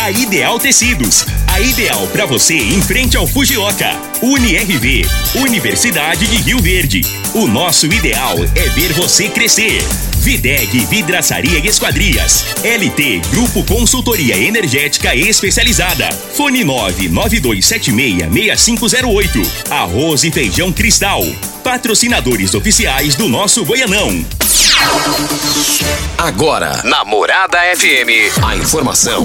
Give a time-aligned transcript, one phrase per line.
[0.00, 1.26] A Ideal Tecidos.
[1.48, 3.96] A ideal para você em frente ao Fujioka.
[4.22, 5.04] UniRV.
[5.34, 7.00] Universidade de Rio Verde.
[7.34, 9.82] O nosso ideal é ver você crescer.
[10.20, 12.44] Videg Vidraçaria e Esquadrias.
[12.62, 16.12] LT Grupo Consultoria Energética Especializada.
[16.12, 19.44] Fone 992766508.
[19.68, 21.24] Arroz e Feijão Cristal.
[21.64, 24.24] Patrocinadores oficiais do nosso Goianão.
[26.16, 29.24] Agora, Namorada FM, a informação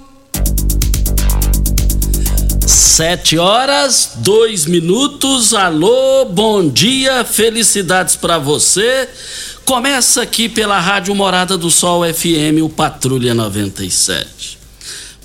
[2.73, 5.53] Sete horas, dois minutos.
[5.53, 9.09] Alô, bom dia, felicidades para você.
[9.65, 14.60] Começa aqui pela Rádio Morada do Sol FM, o Patrulha 97.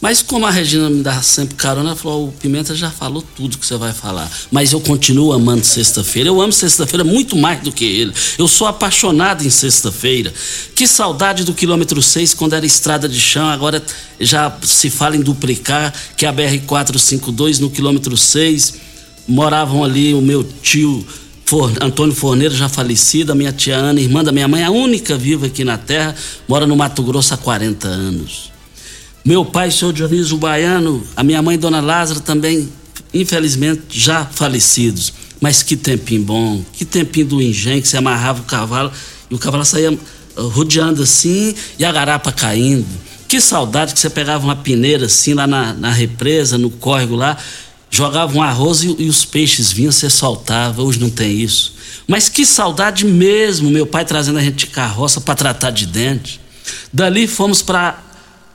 [0.00, 3.56] Mas como a Regina me dá sempre carona, ela falou: o Pimenta já falou tudo
[3.56, 4.30] que você vai falar.
[4.50, 6.28] Mas eu continuo amando sexta-feira.
[6.28, 8.12] Eu amo sexta-feira muito mais do que ele.
[8.36, 10.32] Eu sou apaixonado em sexta-feira.
[10.74, 13.48] Que saudade do quilômetro 6 quando era estrada de chão.
[13.48, 13.82] Agora
[14.20, 18.74] já se fala em duplicar, que a BR-452 no quilômetro 6.
[19.26, 21.04] Moravam ali o meu tio.
[21.46, 25.16] For, Antônio Forneiro, já falecido, a minha tia Ana, irmã da minha mãe, a única
[25.16, 26.12] viva aqui na terra,
[26.48, 28.55] mora no Mato Grosso há 40 anos.
[29.26, 32.68] Meu pai, senhor Dionísio Baiano, a minha mãe, dona Lázara, também,
[33.12, 35.12] infelizmente, já falecidos.
[35.40, 38.92] Mas que tempinho bom, que tempinho do engenho, que você amarrava o cavalo
[39.28, 39.98] e o cavalo saía
[40.36, 42.86] rodeando assim e a garapa caindo.
[43.26, 47.36] Que saudade que você pegava uma peneira assim lá na, na represa, no córrego lá,
[47.90, 50.82] jogava um arroz e, e os peixes vinham, você soltava.
[50.82, 51.74] Hoje não tem isso.
[52.06, 56.40] Mas que saudade mesmo, meu pai trazendo a gente de carroça para tratar de dente.
[56.92, 58.05] Dali fomos para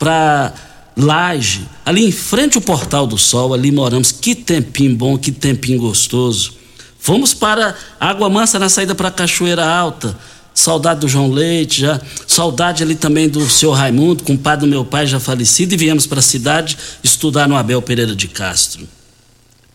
[0.02, 0.52] para
[0.98, 4.12] Laje, ali em frente ao Portal do Sol, ali moramos.
[4.12, 6.56] Que tempinho bom, que tempinho gostoso.
[6.98, 10.18] Fomos para Água Mansa na saída para Cachoeira Alta.
[10.56, 12.02] Saudade do João Leite, já.
[12.26, 16.18] Saudade ali também do seu Raimundo, compadre do meu pai já falecido, e viemos para
[16.18, 18.88] a cidade estudar no Abel Pereira de Castro.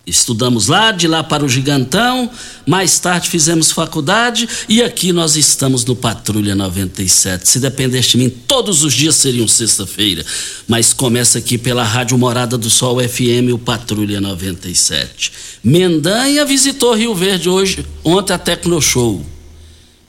[0.07, 2.31] Estudamos lá, de lá para o Gigantão,
[2.65, 7.49] mais tarde fizemos faculdade e aqui nós estamos no Patrulha 97.
[7.49, 10.25] Se dependesse de mim, todos os dias seriam sexta-feira.
[10.69, 15.33] Mas começa aqui pela Rádio Morada do Sol FM, o Patrulha 97.
[15.65, 19.27] Mendanha visitou Rio Verde hoje, ontem a Tecno Show.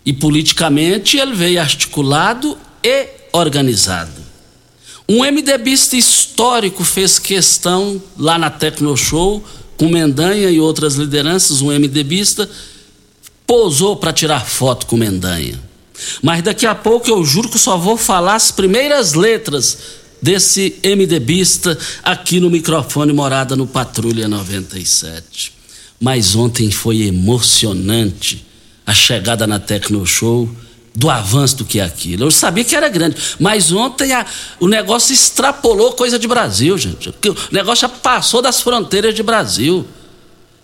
[0.05, 4.27] E politicamente ele veio articulado e organizado.
[5.09, 9.43] Um MDBista histórico fez questão lá na Tecno Show
[9.77, 12.49] com Mendanha e outras lideranças, um MDBista,
[13.45, 15.59] posou para tirar foto com Mendanha.
[16.21, 19.77] Mas daqui a pouco eu juro que só vou falar as primeiras letras
[20.21, 25.53] desse MDBista aqui no microfone Morada no Patrulha 97.
[25.99, 28.45] Mas ontem foi emocionante
[28.85, 30.49] a chegada na Tecno Show
[30.97, 32.23] do avanço do que é aquilo.
[32.23, 34.25] Eu sabia que era grande, mas ontem a,
[34.59, 37.09] o negócio extrapolou coisa de Brasil, gente.
[37.09, 37.13] O
[37.51, 39.85] negócio já passou das fronteiras de Brasil.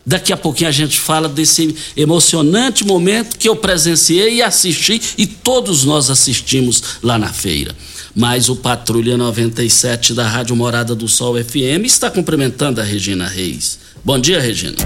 [0.03, 5.27] Daqui a pouquinho a gente fala desse emocionante momento que eu presenciei e assisti e
[5.27, 7.75] todos nós assistimos lá na feira.
[8.15, 13.77] Mas o Patrulha 97 da Rádio Morada do Sol FM está cumprimentando a Regina Reis.
[14.03, 14.77] Bom dia, Regina.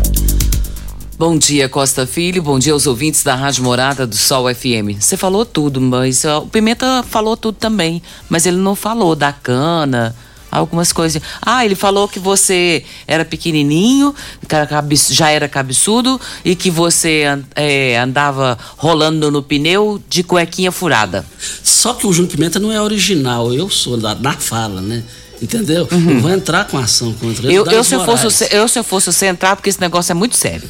[1.20, 2.44] Bom dia, Costa Filho.
[2.44, 5.00] Bom dia aos ouvintes da Rádio Morada do Sol FM.
[5.00, 8.04] Você falou tudo, mas o Pimenta falou tudo também.
[8.30, 10.16] Mas ele não falou da cana,
[10.52, 11.20] algumas coisas.
[11.42, 14.14] Ah, ele falou que você era pequenininho,
[15.10, 17.24] já era cabeçudo e que você
[17.56, 21.26] é, andava rolando no pneu de cuequinha furada.
[21.64, 25.04] Só que o Júnior Pimenta não é original, eu sou da, na fala, né?
[25.42, 25.88] Entendeu?
[25.92, 26.12] Uhum.
[26.12, 27.56] Eu vou entrar com ação contra ele.
[27.56, 30.16] Eu, eu, se eu, fosse, eu, se eu fosse você entrar, porque esse negócio é
[30.16, 30.68] muito sério.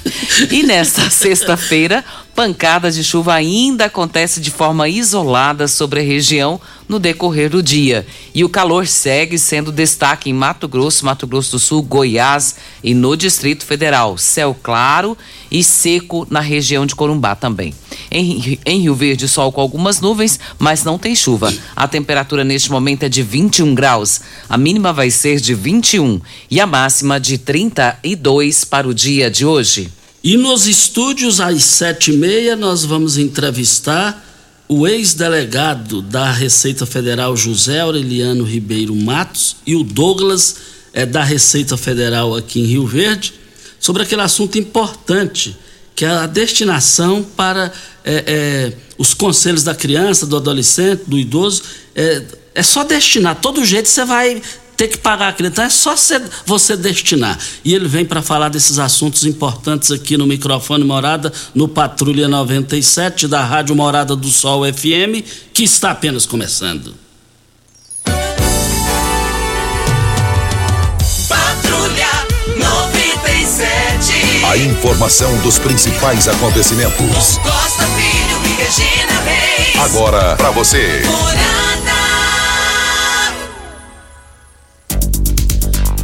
[0.52, 2.04] E nesta sexta-feira,
[2.38, 8.06] pancada de chuva ainda acontece de forma isolada sobre a região no decorrer do dia.
[8.32, 12.94] E o calor segue sendo destaque em Mato Grosso, Mato Grosso do Sul, Goiás e
[12.94, 14.20] no Distrito Federal.
[14.20, 15.18] Céu claro
[15.50, 17.74] e seco na região de Corumbá também.
[18.12, 21.52] Em, em Rio Verde, sol com algumas nuvens, mas não tem chuva.
[21.76, 24.22] A temperatura neste momento é de 21 graus.
[24.48, 29.44] A mínima vai ser de 21 e a máxima de 32 para o dia de
[29.44, 29.92] hoje.
[30.28, 34.22] E nos estúdios, às sete e meia, nós vamos entrevistar
[34.68, 40.58] o ex-delegado da Receita Federal, José Aureliano Ribeiro Matos, e o Douglas,
[40.92, 43.36] é, da Receita Federal aqui em Rio Verde,
[43.80, 45.56] sobre aquele assunto importante,
[45.96, 47.72] que é a destinação para
[48.04, 51.64] é, é, os conselhos da criança, do adolescente, do idoso.
[51.96, 52.22] É,
[52.54, 54.42] é só destinar, todo jeito você vai
[54.78, 55.50] ter que pagar aquilo.
[55.50, 55.96] Então é só
[56.46, 57.38] você destinar.
[57.66, 63.28] E ele vem para falar desses assuntos importantes aqui no microfone Morada, no Patrulha 97
[63.28, 66.94] da Rádio Morada do Sol FM, que está apenas começando.
[71.28, 72.08] Patrulha
[72.56, 74.46] 97.
[74.46, 77.40] A informação dos principais acontecimentos.
[77.40, 79.76] Costa Filho e Regina Reis.
[79.80, 81.02] Agora para você.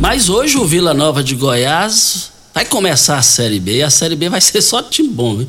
[0.04, 4.18] Mas hoje o Vila Nova de Goiás vai começar a Série B e a Série
[4.18, 5.48] B vai ser só time bom, viu?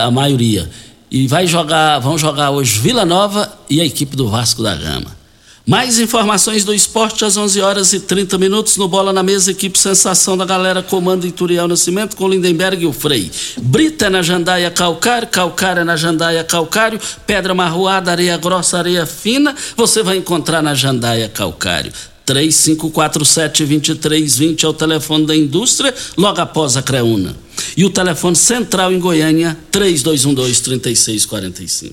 [0.00, 0.70] A maioria.
[1.10, 5.18] E vai jogar, vão jogar hoje Vila Nova e a equipe do Vasco da Gama.
[5.66, 9.76] Mais informações do esporte às 11 horas e 30 minutos no Bola na Mesa, equipe
[9.76, 13.28] Sensação da Galera, comando Ituriel Nascimento com Lindenberg e o Frei.
[13.60, 19.04] Brita é na Jandaia Calcário, Calcário é na Jandaia Calcário, Pedra Marroada, Areia Grossa, Areia
[19.04, 21.92] Fina, você vai encontrar na Jandaia Calcário.
[22.30, 27.36] 3547-2320 é o telefone da indústria, logo após a Creuna.
[27.76, 31.92] E o telefone central em Goiânia, 3212-3645.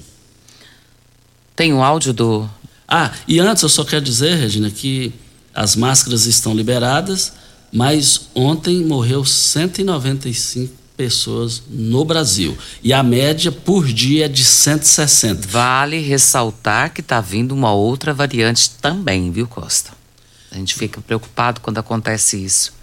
[1.55, 2.47] Tem o um áudio do.
[2.87, 5.11] Ah, e antes eu só quero dizer, Regina, que
[5.53, 7.33] as máscaras estão liberadas,
[7.73, 12.55] mas ontem morreu 195 pessoas no Brasil.
[12.83, 15.47] E a média por dia é de 160.
[15.47, 19.96] Vale ressaltar que está vindo uma outra variante também, viu, Costa?
[20.57, 22.73] A gente fica preocupado quando acontece isso.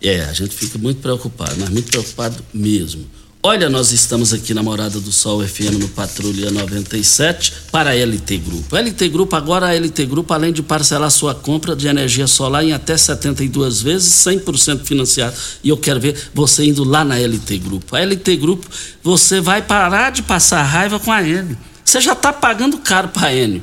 [0.00, 3.06] É, a gente fica muito preocupado, mas muito preocupado mesmo.
[3.40, 8.38] Olha, nós estamos aqui na Morada do Sol FM no Patrulha 97 para a LT
[8.38, 8.76] Grupo.
[8.76, 12.72] LT Grupo, agora a LT Grupo, além de parcelar sua compra de energia solar em
[12.72, 15.36] até 72 vezes, 100% financiado.
[15.62, 17.94] E eu quero ver você indo lá na LT Grupo.
[17.94, 18.66] A LT Grupo,
[19.00, 21.56] você vai parar de passar raiva com a Enio.
[21.84, 23.62] Você já está pagando caro para a Enio.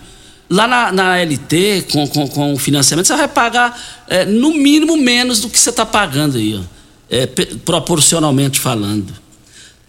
[0.49, 4.97] Lá na, na LT, com, com, com, o financiamento, você vai pagar é, no mínimo
[4.97, 6.61] menos do que você está pagando aí, ó,
[7.07, 7.27] é,
[7.63, 9.13] proporcionalmente falando.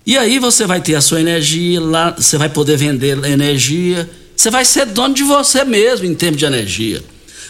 [0.04, 4.50] E aí você vai ter a sua energia, lá você vai poder vender energia, você
[4.50, 7.02] vai ser dono de você mesmo em termos de energia.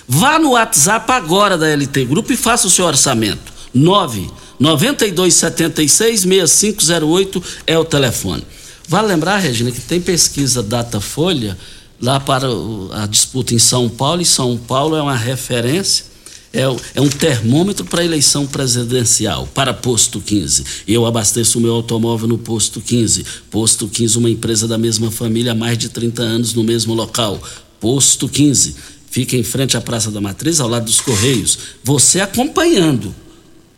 [0.07, 3.53] Vá no WhatsApp agora da LT Grupo e faça o seu orçamento.
[3.73, 8.45] 9 9276 6508 é o telefone.
[8.87, 12.49] Vale lembrar, Regina, que tem pesquisa Datafolha Folha lá para
[12.93, 16.07] a disputa em São Paulo, e São Paulo é uma referência,
[16.53, 16.63] é,
[16.95, 20.65] é um termômetro para a eleição presidencial, para posto 15.
[20.89, 23.25] Eu abasteço o meu automóvel no posto 15.
[23.51, 27.41] Posto 15, uma empresa da mesma família há mais de 30 anos no mesmo local.
[27.79, 28.75] Posto 15.
[29.11, 31.59] Fica em frente à Praça da Matriz, ao lado dos Correios.
[31.85, 33.15] Você acompanhando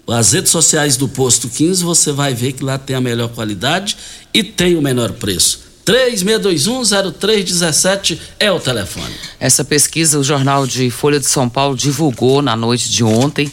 [0.06, 3.96] as redes sociais do Posto 15, você vai ver que lá tem a melhor qualidade
[4.32, 5.61] e tem o menor preço.
[5.84, 9.12] 36210317 é o telefone.
[9.40, 13.50] Essa pesquisa o Jornal de Folha de São Paulo divulgou na noite de ontem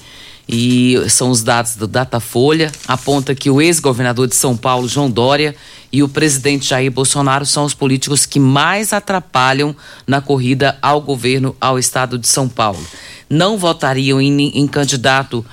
[0.51, 5.55] e são os dados do Datafolha, aponta que o ex-governador de São Paulo, João Dória,
[5.91, 9.75] e o presidente Jair Bolsonaro são os políticos que mais atrapalham
[10.07, 12.83] na corrida ao governo ao estado de São Paulo.
[13.29, 15.45] Não votariam em, em candidato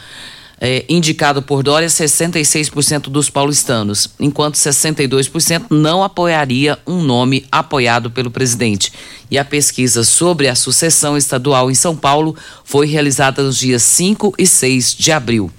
[0.60, 8.30] é, indicado por Dória 66% dos paulistanos, enquanto 62% não apoiaria um nome apoiado pelo
[8.30, 8.92] presidente.
[9.30, 12.34] E a pesquisa sobre a sucessão estadual em São Paulo
[12.64, 15.50] foi realizada nos dias 5 e 6 de abril.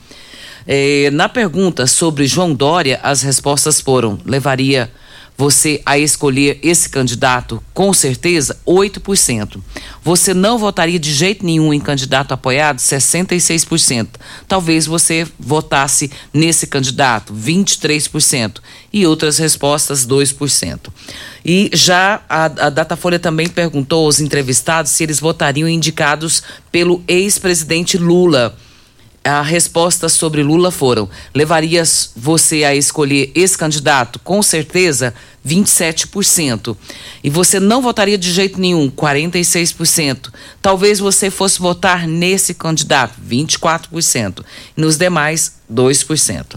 [0.66, 4.92] É, na pergunta sobre João Dória, as respostas foram: levaria
[5.38, 7.63] você a escolher esse candidato?
[7.74, 9.62] Com certeza, 8%.
[10.03, 12.79] Você não votaria de jeito nenhum em candidato apoiado?
[12.79, 14.08] 66%.
[14.48, 17.34] Talvez você votasse nesse candidato?
[17.34, 18.60] 23%.
[18.91, 20.88] E outras respostas, 2%.
[21.46, 26.41] E já a, a Datafolha também perguntou aos entrevistados se eles votariam indicados
[26.72, 28.58] pelo ex-presidente Lula
[29.27, 34.19] a resposta sobre Lula foram: levarias você a escolher esse candidato?
[34.19, 35.13] Com certeza,
[35.46, 36.75] 27%.
[37.24, 40.31] E você não votaria de jeito nenhum, 46%.
[40.62, 44.43] Talvez você fosse votar nesse candidato, 24%.
[44.75, 46.55] Nos demais, 2%.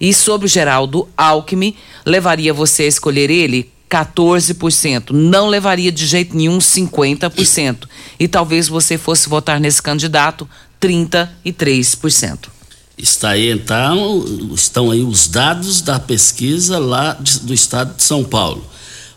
[0.00, 3.72] E sobre Geraldo Alckmin, levaria você a escolher ele?
[3.88, 5.10] 14%.
[5.10, 7.88] Não levaria de jeito nenhum 50%.
[8.18, 10.48] E talvez você fosse votar nesse candidato
[10.86, 12.48] 33%.
[12.96, 14.24] Está aí então,
[14.54, 17.12] estão aí os dados da pesquisa lá
[17.42, 18.64] do estado de São Paulo.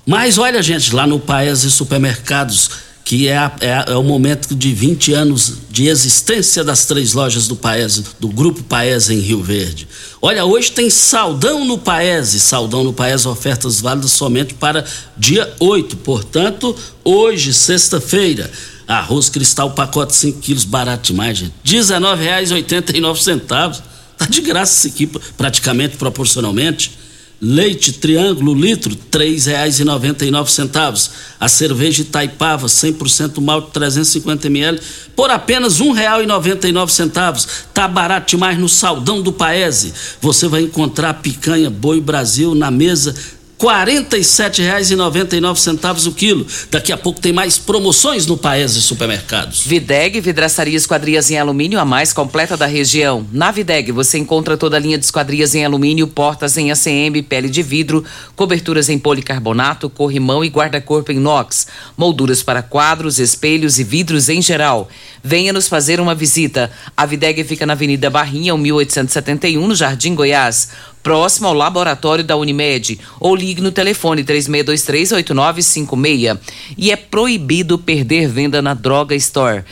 [0.05, 2.71] Mas olha, gente, lá no Paes e Supermercados,
[3.05, 7.47] que é, a, é, é, o momento de 20 anos de existência das três lojas
[7.47, 9.87] do Paese, do Grupo Paese em Rio Verde.
[10.21, 14.85] Olha, hoje tem Saldão no Paese, Saldão no Paese, ofertas válidas somente para
[15.17, 18.51] dia 8, portanto, hoje, sexta-feira.
[18.89, 21.53] Arroz cristal, pacote 5 quilos, barato demais, gente.
[21.63, 23.81] R$19,89.
[24.17, 25.05] Tá de graça isso aqui,
[25.37, 26.97] praticamente, proporcionalmente.
[27.39, 31.09] Leite Triângulo, litro, R$ 3,99.
[31.39, 34.81] A cerveja Itaipava, 100% malte, 350 ml,
[35.15, 37.47] por apenas R$ 1,99.
[37.71, 39.93] Tá barato demais no Saldão do Paese.
[40.19, 43.13] Você vai encontrar picanha Boi Brasil na mesa
[43.61, 46.47] R$ 47,99 o quilo.
[46.71, 49.65] Daqui a pouco tem mais promoções no Paes e Supermercados.
[49.65, 53.27] Videg, vidraçaria esquadrias em alumínio, a mais completa da região.
[53.33, 57.49] Na Videg você encontra toda a linha de esquadrias em alumínio, portas em ACM, pele
[57.49, 63.83] de vidro, coberturas em policarbonato, corrimão e guarda-corpo em inox, molduras para quadros, espelhos e
[63.83, 64.87] vidros em geral.
[65.21, 66.71] Venha nos fazer uma visita.
[66.95, 70.69] A Videg fica na Avenida Barrinha, 1871, no Jardim Goiás
[71.01, 76.37] próximo ao laboratório da Unimed, ou ligue no telefone 36238956.
[76.77, 79.63] E é proibido perder venda na Droga Store.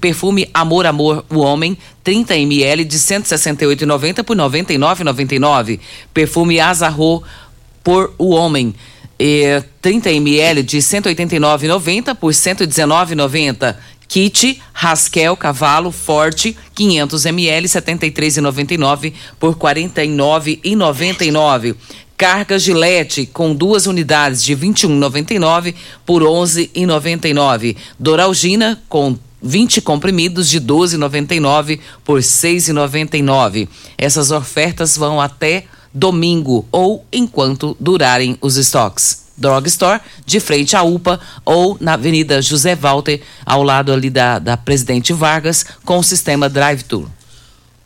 [0.00, 5.80] Perfume Amor Amor o Homem, 30 ml de 168,90 por 99,99.
[6.12, 7.22] Perfume Azarro
[7.82, 8.74] por o Homem.
[9.82, 13.76] 30 ml de 189,90 por 119,90.
[14.10, 21.76] Kit Rasquel Cavalo Forte 500 ml 73,99 por 49,99.
[22.16, 27.76] Carga Gillette com duas unidades de 21,99 por 11,99.
[28.00, 33.68] Doralgina com 20 comprimidos de 12,99 por 6,99.
[33.96, 39.19] Essas ofertas vão até domingo ou enquanto durarem os estoques.
[39.40, 44.56] Drugstore, de frente à UPA, ou na Avenida José Walter, ao lado ali da, da
[44.56, 47.10] Presidente Vargas, com o sistema Drive-Thru.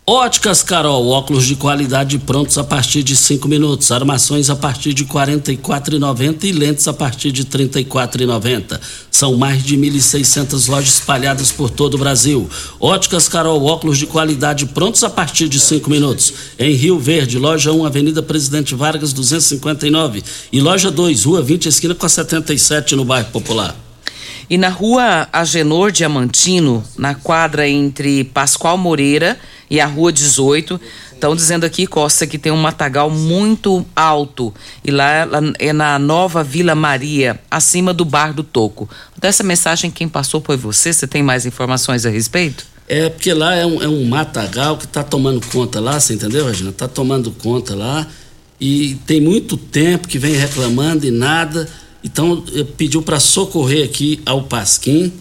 [0.06, 5.02] Óticas Carol, óculos de qualidade prontos a partir de 5 minutos, armações a partir de
[5.02, 8.78] R$ 44,90 e lentes a partir de R$ 34,90.
[9.10, 12.46] São mais de 1.600 lojas espalhadas por todo o Brasil.
[12.78, 16.34] Óticas Carol, óculos de qualidade prontos a partir de 5 minutos.
[16.58, 20.22] Em Rio Verde, loja 1, Avenida Presidente Vargas, 259.
[20.52, 23.74] E loja 2, Rua 20, esquina com a 77, no bairro Popular.
[24.50, 30.80] E na rua Agenor Diamantino, na quadra entre Pascoal Moreira e a rua 18,
[31.12, 34.52] estão dizendo aqui, Costa, que tem um matagal muito alto.
[34.84, 35.26] E lá,
[35.58, 38.88] é na nova Vila Maria, acima do Bar do Toco.
[39.18, 40.92] Dessa mensagem, quem passou foi você?
[40.92, 42.66] Você tem mais informações a respeito?
[42.86, 46.46] É, porque lá é um, é um matagal que está tomando conta lá, você entendeu,
[46.46, 46.70] Regina?
[46.70, 48.06] Está tomando conta lá.
[48.60, 51.68] E tem muito tempo que vem reclamando e nada.
[52.02, 52.44] Então,
[52.76, 55.12] pediu para socorrer aqui ao Pasquim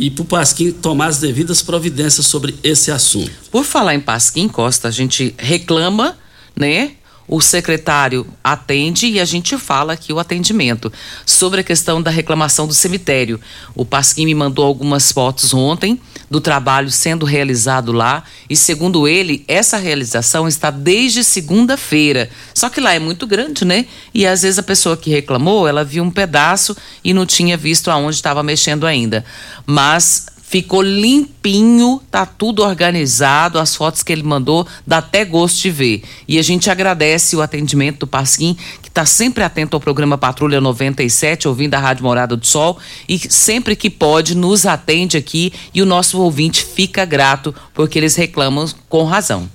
[0.00, 3.30] e para o Pasquim tomar as devidas providências sobre esse assunto.
[3.50, 6.16] Por falar em Pasquim, Costa, a gente reclama,
[6.56, 6.92] né?
[7.28, 10.92] o secretário atende e a gente fala aqui o atendimento.
[11.24, 13.40] Sobre a questão da reclamação do cemitério.
[13.72, 19.44] O Pasquim me mandou algumas fotos ontem do trabalho sendo realizado lá e, segundo ele,
[19.48, 22.30] essa realização está desde segunda-feira.
[22.54, 23.86] Só que lá é muito grande, né?
[24.14, 27.90] E às vezes a pessoa que reclamou, ela viu um pedaço e não tinha visto
[27.90, 29.24] aonde estava mexendo ainda.
[29.66, 35.70] Mas Ficou limpinho, tá tudo organizado, as fotos que ele mandou, dá até gosto de
[35.70, 36.02] ver.
[36.26, 40.60] E a gente agradece o atendimento do Pasquim, que está sempre atento ao programa Patrulha
[40.60, 45.80] 97, ouvindo a Rádio Morada do Sol, e sempre que pode nos atende aqui e
[45.80, 49.48] o nosso ouvinte fica grato, porque eles reclamam com razão.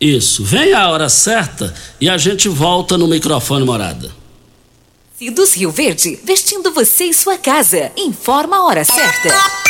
[0.00, 0.44] Isso.
[0.44, 4.12] Vem a hora certa e a gente volta no microfone Morada.
[5.18, 7.90] Tecidos Rio Verde, vestindo você e sua casa.
[7.96, 9.69] Informa a hora certa.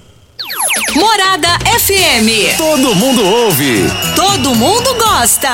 [0.95, 2.57] Morada FM.
[2.57, 3.83] Todo mundo ouve.
[4.15, 5.49] Todo mundo gosta.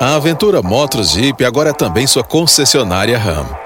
[0.00, 3.65] A Aventura Motos Jeep agora é também sua concessionária RAM.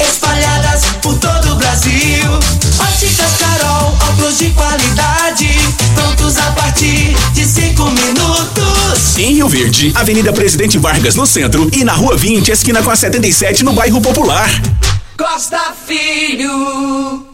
[0.00, 2.30] espalhadas por todo o Brasil.
[2.80, 5.48] Óticas Carol, óculos de qualidade,
[5.94, 9.18] prontos a partir de cinco minutos.
[9.18, 12.96] Em Rio Verde, Avenida Presidente Vargas no centro e na Rua 20, esquina com a
[12.96, 14.48] 77 no bairro Popular.
[15.16, 17.24] Costa Filho.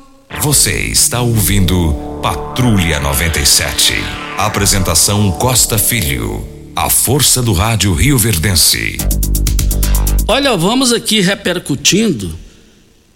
[0.42, 1.92] Você está ouvindo
[2.23, 3.94] Patrulha 97.
[4.38, 6.46] Apresentação Costa Filho.
[6.77, 8.96] A força do rádio Rio Verdense.
[10.29, 12.38] Olha, vamos aqui repercutindo,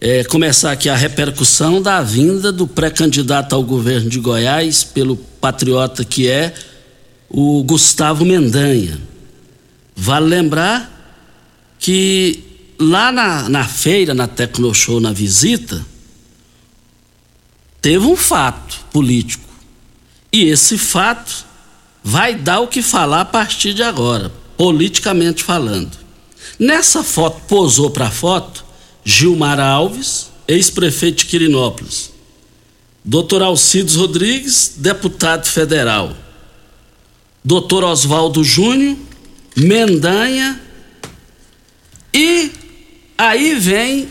[0.04, 6.04] é, começar aqui a repercussão da vinda do pré-candidato ao governo de Goiás pelo patriota
[6.04, 6.52] que é
[7.26, 9.00] o Gustavo Mendanha.
[9.96, 10.92] Vale lembrar
[11.78, 12.44] que
[12.78, 15.82] lá na, na feira, na Tecnoshow, na visita,
[17.80, 19.48] teve um fato político.
[20.30, 21.46] E esse fato
[22.02, 25.96] vai dar o que falar a partir de agora, politicamente falando.
[26.58, 28.63] Nessa foto, posou para a foto
[29.04, 32.10] Gilmar Alves, ex-prefeito de Quirinópolis.
[33.04, 33.42] Dr.
[33.42, 36.16] Alcides Rodrigues, deputado federal.
[37.44, 37.84] Dr.
[37.84, 38.96] Oswaldo Júnior,
[39.54, 40.58] Mendanha.
[42.14, 42.50] E
[43.18, 44.08] aí vem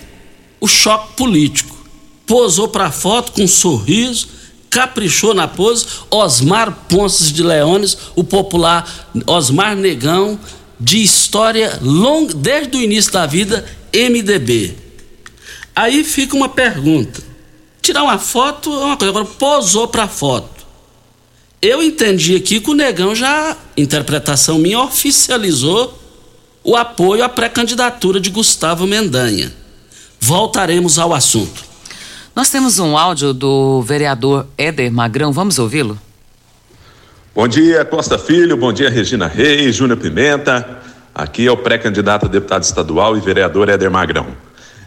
[0.61, 1.75] o choque político.
[2.27, 4.27] Posou para foto com um sorriso,
[4.69, 5.87] caprichou na pose.
[6.11, 10.39] Osmar Ponces de Leones, o popular Osmar Negão,
[10.79, 14.82] de história longa, desde o início da vida, MDB.
[15.75, 17.21] Aí fica uma pergunta.
[17.81, 20.65] Tirar uma foto é uma coisa, agora posou para a foto.
[21.61, 25.97] Eu entendi aqui que o Negão já, interpretação minha, oficializou
[26.63, 29.51] o apoio à pré-candidatura de Gustavo Mendanha.
[30.19, 31.63] Voltaremos ao assunto.
[32.35, 35.99] Nós temos um áudio do vereador Éder Magrão, vamos ouvi-lo?
[37.35, 40.79] Bom dia, Costa Filho, bom dia, Regina Reis, Júnior Pimenta.
[41.13, 44.27] Aqui é o pré-candidato a deputado estadual e vereador Éder Magrão.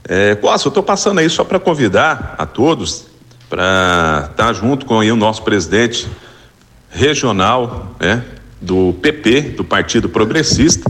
[0.09, 3.07] É, Costa, eu estou passando aí só para convidar a todos
[3.49, 6.07] para estar tá junto com o nosso presidente
[6.91, 8.25] regional né,
[8.61, 10.89] do PP, do Partido Progressista,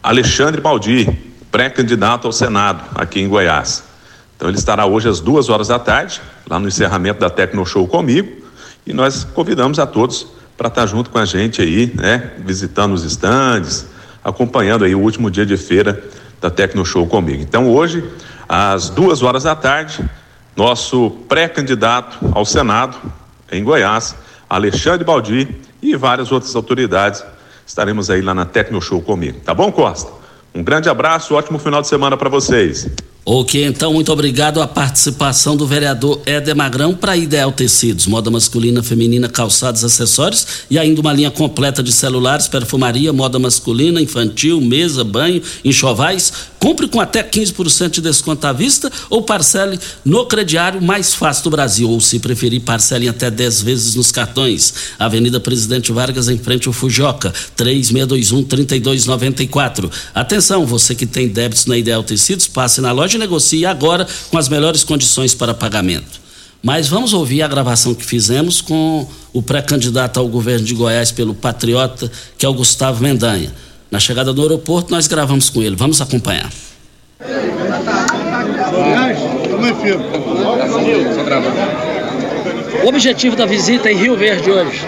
[0.00, 1.18] Alexandre Baldi,
[1.50, 3.82] pré-candidato ao Senado aqui em Goiás.
[4.36, 7.88] Então ele estará hoje às duas horas da tarde, lá no encerramento da Tecno Show
[7.88, 8.46] comigo,
[8.86, 13.02] e nós convidamos a todos para estar junto com a gente aí, né, visitando os
[13.02, 13.86] estandes,
[14.22, 16.00] acompanhando aí o último dia de feira
[16.40, 17.42] da Tecno Show comigo.
[17.42, 18.04] Então hoje,
[18.48, 20.08] às duas horas da tarde,
[20.56, 22.96] nosso pré-candidato ao Senado
[23.50, 24.16] em Goiás,
[24.48, 25.48] Alexandre Baldi
[25.82, 27.22] e várias outras autoridades
[27.68, 29.40] estaremos aí lá na Tecno Show comigo.
[29.44, 30.10] Tá bom, Costa?
[30.54, 32.88] Um grande abraço, ótimo final de semana para vocês.
[33.30, 38.82] Ok, então muito obrigado a participação do vereador Éder Magrão para Ideal Tecidos, moda masculina,
[38.82, 45.04] feminina, calçados, acessórios e ainda uma linha completa de celulares, perfumaria, moda masculina, infantil, mesa,
[45.04, 46.32] banho, enxovais.
[46.58, 51.50] Compre com até 15% de desconto à vista ou parcele no crediário mais fácil do
[51.50, 54.74] Brasil, ou se preferir, parcele até 10 vezes nos cartões.
[54.98, 59.88] Avenida Presidente Vargas, em frente ao Fujoca, 3621-3294.
[60.14, 64.48] Atenção, você que tem débitos na Ideal Tecidos, passe na loja negocie agora com as
[64.48, 66.26] melhores condições para pagamento.
[66.62, 71.34] Mas vamos ouvir a gravação que fizemos com o pré-candidato ao governo de Goiás pelo
[71.34, 73.54] Patriota, que é o Gustavo Mendanha.
[73.90, 75.74] Na chegada do aeroporto, nós gravamos com ele.
[75.74, 76.50] Vamos acompanhar.
[82.84, 84.86] O objetivo da visita em Rio Verde hoje?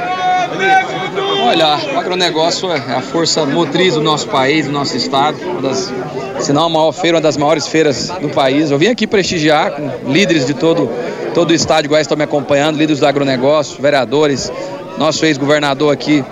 [1.43, 5.93] Olha, o agronegócio é a força motriz do nosso país, do nosso estado, das,
[6.41, 8.71] se não a maior feira, uma das maiores feiras do país.
[8.71, 10.89] Eu vim aqui prestigiar com líderes de todo,
[11.35, 14.53] todo o estado de Goiás estão me acompanhando, líderes do agronegócio, vereadores,
[14.97, 16.25] nosso ex-governador aqui,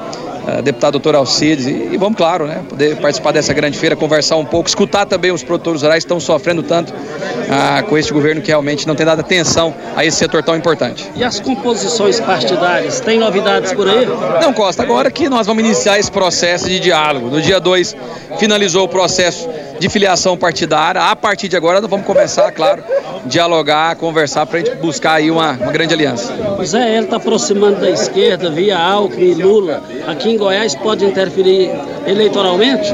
[0.62, 4.44] deputado doutor Alcides, e, e, vamos, claro, né, poder participar dessa grande feira, conversar um
[4.44, 8.48] pouco, escutar também os produtores rurais que estão sofrendo tanto uh, com este governo que
[8.48, 11.10] realmente não tem dado atenção a esse setor tão importante.
[11.16, 14.06] E as composições partidárias, tem novidades por aí?
[14.40, 17.28] Não, Costa, agora que nós vamos iniciar esse processo de diálogo.
[17.28, 17.96] No dia 2
[18.38, 21.02] finalizou o processo de filiação partidária.
[21.02, 22.82] A partir de agora nós vamos começar, claro,
[23.26, 26.32] dialogar, conversar para a gente buscar aí uma, uma grande aliança.
[26.58, 29.82] O Zé, ele está aproximando da esquerda via Alckmin e Lula.
[30.06, 31.70] Aqui em Goiás pode interferir
[32.06, 32.92] eleitoralmente?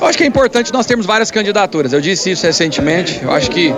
[0.00, 1.92] Eu acho que é importante nós termos várias candidaturas.
[1.92, 3.20] Eu disse isso recentemente.
[3.22, 3.74] Eu acho que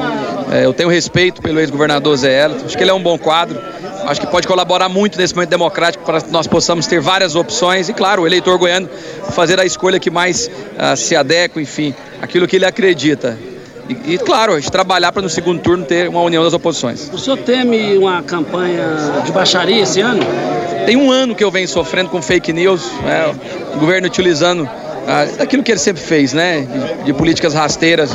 [0.53, 2.67] é, eu tenho respeito pelo ex-governador Zé Hélito.
[2.67, 3.59] Acho que ele é um bom quadro.
[4.05, 7.89] Acho que pode colaborar muito nesse momento democrático para que nós possamos ter várias opções
[7.89, 8.89] e, claro, o eleitor goiano
[9.31, 13.39] fazer a escolha que mais uh, se adequa, enfim, aquilo que ele acredita.
[13.91, 17.11] E, e, claro, a gente trabalhar para no segundo turno ter uma união das oposições.
[17.13, 18.85] O senhor teme uma campanha
[19.25, 20.23] de baixaria esse ano?
[20.87, 23.35] Tem um ano que eu venho sofrendo com fake news, né?
[23.75, 24.69] o governo utilizando
[25.09, 26.61] ah, daquilo que ele sempre fez, né?
[26.61, 28.11] De, de políticas rasteiras.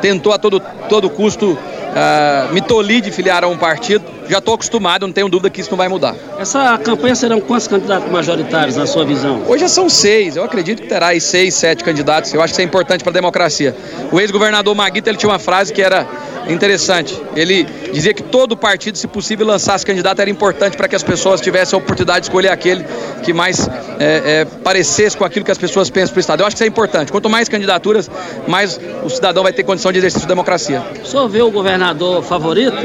[0.00, 1.58] Tentou a todo, todo custo
[1.94, 4.13] ah, me tolir de filiar a um partido.
[4.28, 6.14] Já estou acostumado, não tenho dúvida que isso não vai mudar.
[6.38, 9.42] Essa campanha serão quantos candidatos majoritários, na sua visão?
[9.46, 10.36] Hoje são seis.
[10.36, 12.32] Eu acredito que terá aí seis, sete candidatos.
[12.32, 13.76] Eu acho que isso é importante para a democracia.
[14.10, 16.06] O ex-governador Maguito ele tinha uma frase que era
[16.48, 17.20] interessante.
[17.34, 21.40] Ele dizia que todo partido, se possível, lançasse candidato era importante para que as pessoas
[21.40, 22.84] tivessem a oportunidade de escolher aquele
[23.22, 26.40] que mais é, é, parecesse com aquilo que as pessoas pensam para o Estado.
[26.40, 27.10] Eu acho que isso é importante.
[27.10, 28.10] Quanto mais candidaturas,
[28.46, 30.82] mais o cidadão vai ter condição de exercício de democracia.
[31.02, 32.76] O senhor vê o governador favorito?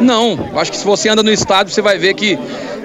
[0.00, 0.50] Não.
[0.56, 2.38] Acho que se você anda no Estado, você vai ver que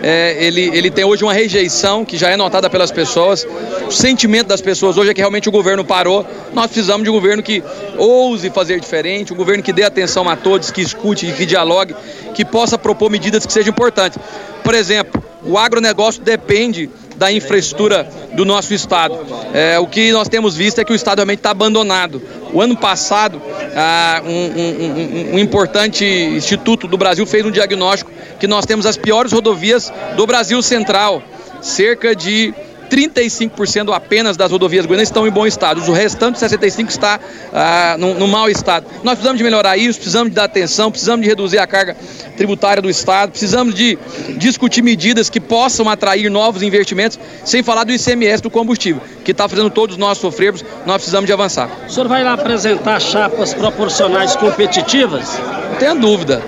[0.03, 3.45] é, ele, ele tem hoje uma rejeição que já é notada pelas pessoas.
[3.87, 6.25] O sentimento das pessoas hoje é que realmente o governo parou.
[6.53, 7.63] Nós precisamos de um governo que
[7.97, 11.95] ouse fazer diferente, um governo que dê atenção a todos, que escute, que dialogue,
[12.33, 14.17] que possa propor medidas que sejam importantes.
[14.63, 16.89] Por exemplo, o agronegócio depende
[17.21, 19.15] da infraestrutura do nosso estado.
[19.53, 22.19] É, o que nós temos visto é que o estado realmente está abandonado.
[22.51, 23.39] O ano passado,
[23.75, 28.87] ah, um, um, um, um, importante instituto do Brasil fez um diagnóstico que nós temos
[28.87, 31.21] as piores rodovias do Brasil Central.
[31.61, 32.55] Cerca de
[32.91, 35.81] 35% apenas das rodovias goianas estão em bom estado.
[35.81, 37.19] O restante 65% está
[37.53, 38.85] ah, no, no mau estado.
[39.03, 41.95] Nós precisamos de melhorar isso, precisamos de dar atenção, precisamos de reduzir a carga
[42.35, 43.97] tributária do Estado, precisamos de
[44.37, 49.47] discutir medidas que possam atrair novos investimentos, sem falar do ICMS do combustível, que está
[49.47, 51.69] fazendo todos nós sofrermos, nós precisamos de avançar.
[51.87, 55.39] O senhor vai lá apresentar chapas proporcionais competitivas?
[55.71, 56.41] Não tenha dúvida.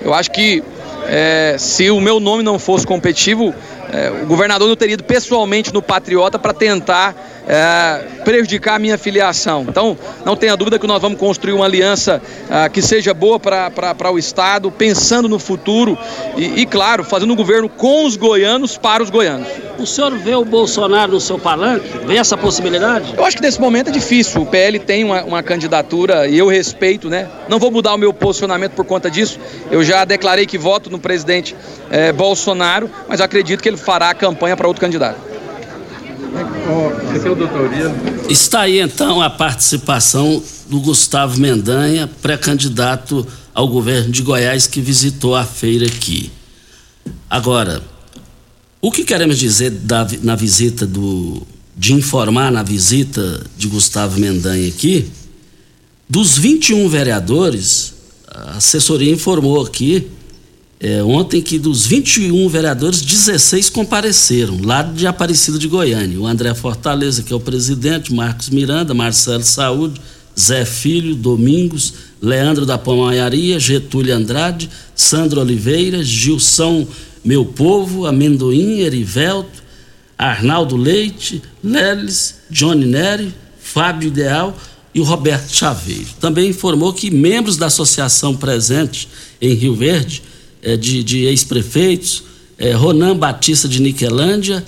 [0.00, 0.62] Eu acho que
[1.06, 3.54] é, se o meu nome não fosse competitivo,
[3.92, 8.96] é, o governador não teria ido pessoalmente no Patriota para tentar é, prejudicar a minha
[8.96, 9.66] filiação.
[9.68, 14.10] Então, não tenha dúvida que nós vamos construir uma aliança é, que seja boa para
[14.10, 15.98] o Estado, pensando no futuro
[16.36, 19.48] e, e, claro, fazendo um governo com os goianos para os goianos.
[19.78, 21.86] O senhor vê o Bolsonaro no seu palanque?
[22.06, 23.14] Vê essa possibilidade?
[23.16, 24.42] Eu acho que nesse momento é difícil.
[24.42, 27.28] O PL tem uma, uma candidatura e eu respeito, né?
[27.48, 29.40] Não vou mudar o meu posicionamento por conta disso.
[29.70, 31.56] Eu já declarei que voto no presidente
[31.90, 35.32] é, Bolsonaro, mas acredito que ele fará a campanha para outro candidato.
[35.32, 36.21] Esse é o doutor
[38.28, 45.34] Está aí então a participação do Gustavo Mendanha, pré-candidato ao governo de Goiás, que visitou
[45.36, 46.30] a feira aqui.
[47.28, 47.82] Agora,
[48.80, 51.42] o que queremos dizer da, na visita do.
[51.76, 55.10] de informar na visita de Gustavo Mendanha aqui?
[56.08, 57.94] Dos 21 vereadores,
[58.26, 60.10] a assessoria informou aqui
[60.82, 66.18] é, ontem que dos 21 vereadores, 16 compareceram, lá de Aparecida de Goiânia.
[66.18, 70.00] O André Fortaleza, que é o presidente, Marcos Miranda, Marcelo Saúde,
[70.38, 76.84] Zé Filho, Domingos, Leandro da Pomaiaria, Getúlio Andrade, Sandro Oliveira, Gilson
[77.24, 79.62] Meu Povo, Amendoim, Erivelto,
[80.18, 84.56] Arnaldo Leite, Leles, Johnny Neri, Fábio Ideal
[84.92, 86.08] e o Roberto Chaveiro.
[86.20, 89.08] Também informou que membros da associação presente
[89.40, 90.31] em Rio Verde
[90.76, 92.22] de, de ex-prefeitos,
[92.56, 94.64] é, Ronan Batista de Niquelândia,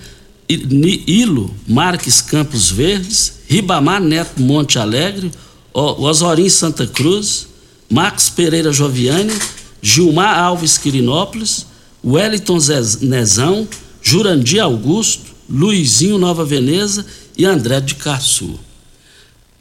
[0.48, 5.30] Ilo Marques Campos Verdes, Ribamar Neto Monte Alegre,
[5.72, 7.46] Osorim Santa Cruz,
[7.90, 9.32] Marcos Pereira Joviani,
[9.80, 11.66] Gilmar Alves Quirinópolis,
[12.04, 12.58] Wellington
[13.02, 13.66] Nezão,
[14.02, 18.58] Jurandir Augusto, Luizinho Nova Veneza e André de Caçu.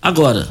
[0.02, 0.48] Agora,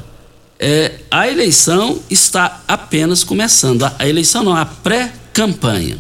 [0.59, 3.83] é, a eleição está apenas começando.
[3.83, 5.99] A, a eleição não, a pré campanha.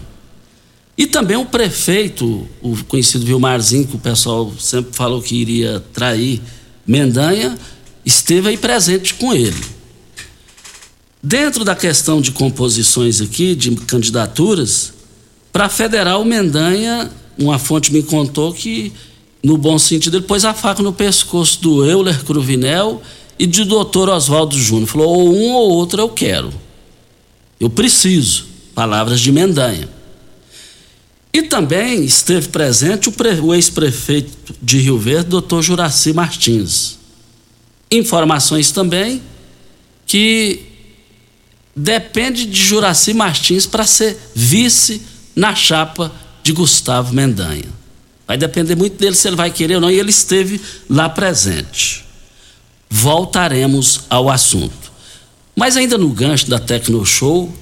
[0.96, 6.40] E também o prefeito, o conhecido Vilmarzinho, que o pessoal sempre falou que iria trair
[6.86, 7.58] Mendanha,
[8.04, 9.60] esteve aí presente com ele.
[11.22, 14.92] Dentro da questão de composições aqui, de candidaturas,
[15.52, 18.92] para federal, Mendanha, uma fonte me contou que,
[19.42, 23.00] no bom sentido, ele pôs a faca no pescoço do Euler Cruvinel
[23.38, 24.88] e do doutor Oswaldo Júnior.
[24.88, 26.52] Falou: ou um ou outro eu quero.
[27.60, 28.51] Eu preciso.
[28.74, 29.88] Palavras de Mendanha.
[31.32, 36.98] E também esteve presente o, ex-prefeito de Rio Verde, doutor Juraci Martins.
[37.90, 39.22] Informações também
[40.06, 40.66] que
[41.74, 45.00] depende de Juraci Martins para ser vice
[45.34, 47.64] na chapa de Gustavo Mendanha.
[48.26, 52.04] Vai depender muito dele se ele vai querer ou não, e ele esteve lá presente.
[52.90, 54.92] Voltaremos ao assunto.
[55.56, 57.54] Mas ainda no gancho da Tecno Show,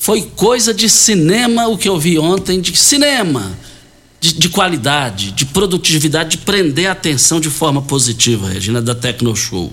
[0.00, 3.52] foi coisa de cinema o que eu vi ontem, de cinema,
[4.18, 9.36] de, de qualidade, de produtividade, de prender a atenção de forma positiva, Regina, da Tecno
[9.36, 9.70] Show.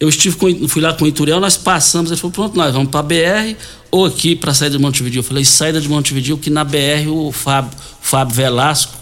[0.00, 2.88] Eu estive com, fui lá com o Ituriel, nós passamos, ele falou, pronto, nós vamos
[2.90, 3.54] para a BR
[3.90, 5.18] ou aqui para a saída de Montevideo.
[5.18, 8.96] Eu falei, saída de Montevideo, que na BR o Fábio, Fábio Velasco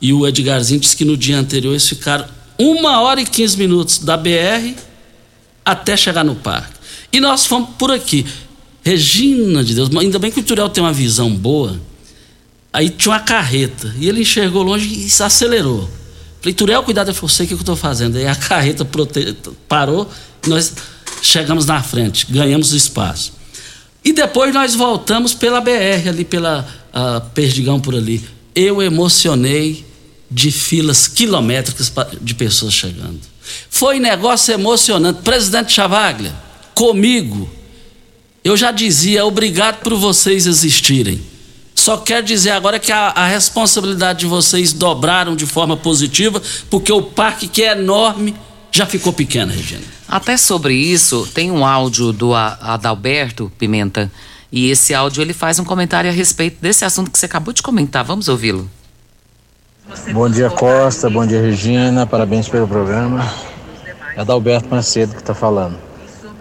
[0.00, 2.26] e o Edgarzinho disse que no dia anterior eles ficaram
[2.58, 4.74] uma hora e quinze minutos da BR
[5.64, 6.74] até chegar no parque.
[7.12, 8.26] E nós fomos por aqui.
[8.84, 11.80] Regina de Deus, ainda bem que o Turiel tem uma visão boa.
[12.72, 15.88] Aí tinha uma carreta e ele enxergou longe e se acelerou.
[16.40, 18.18] Falei, Turiel, cuidado, eu falei, sei o que eu estou fazendo.
[18.18, 19.34] Aí a carreta prote...
[19.66, 20.10] parou
[20.46, 20.74] nós
[21.22, 23.32] chegamos na frente, ganhamos espaço.
[24.04, 26.68] E depois nós voltamos pela BR, ali pela
[27.32, 28.22] Perdigão por ali.
[28.54, 29.86] Eu emocionei
[30.30, 33.20] de filas quilométricas de pessoas chegando.
[33.70, 35.22] Foi negócio emocionante.
[35.22, 36.34] Presidente Chavaglia,
[36.74, 37.48] comigo,
[38.44, 41.20] eu já dizia, obrigado por vocês existirem.
[41.74, 46.92] Só quero dizer agora que a, a, responsabilidade de vocês dobraram de forma positiva, porque
[46.92, 48.36] o parque, que é enorme,
[48.70, 49.82] já ficou pequeno, Regina.
[50.06, 54.12] Até sobre isso, tem um áudio do Adalberto Pimenta,
[54.52, 57.62] e esse áudio ele faz um comentário a respeito desse assunto que você acabou de
[57.62, 58.04] comentar.
[58.04, 58.70] Vamos ouvi-lo.
[60.12, 61.10] Bom dia, Costa.
[61.10, 62.06] Bom dia, Regina.
[62.06, 63.26] Parabéns pelo programa.
[64.16, 65.93] É Adalberto Macedo que está falando.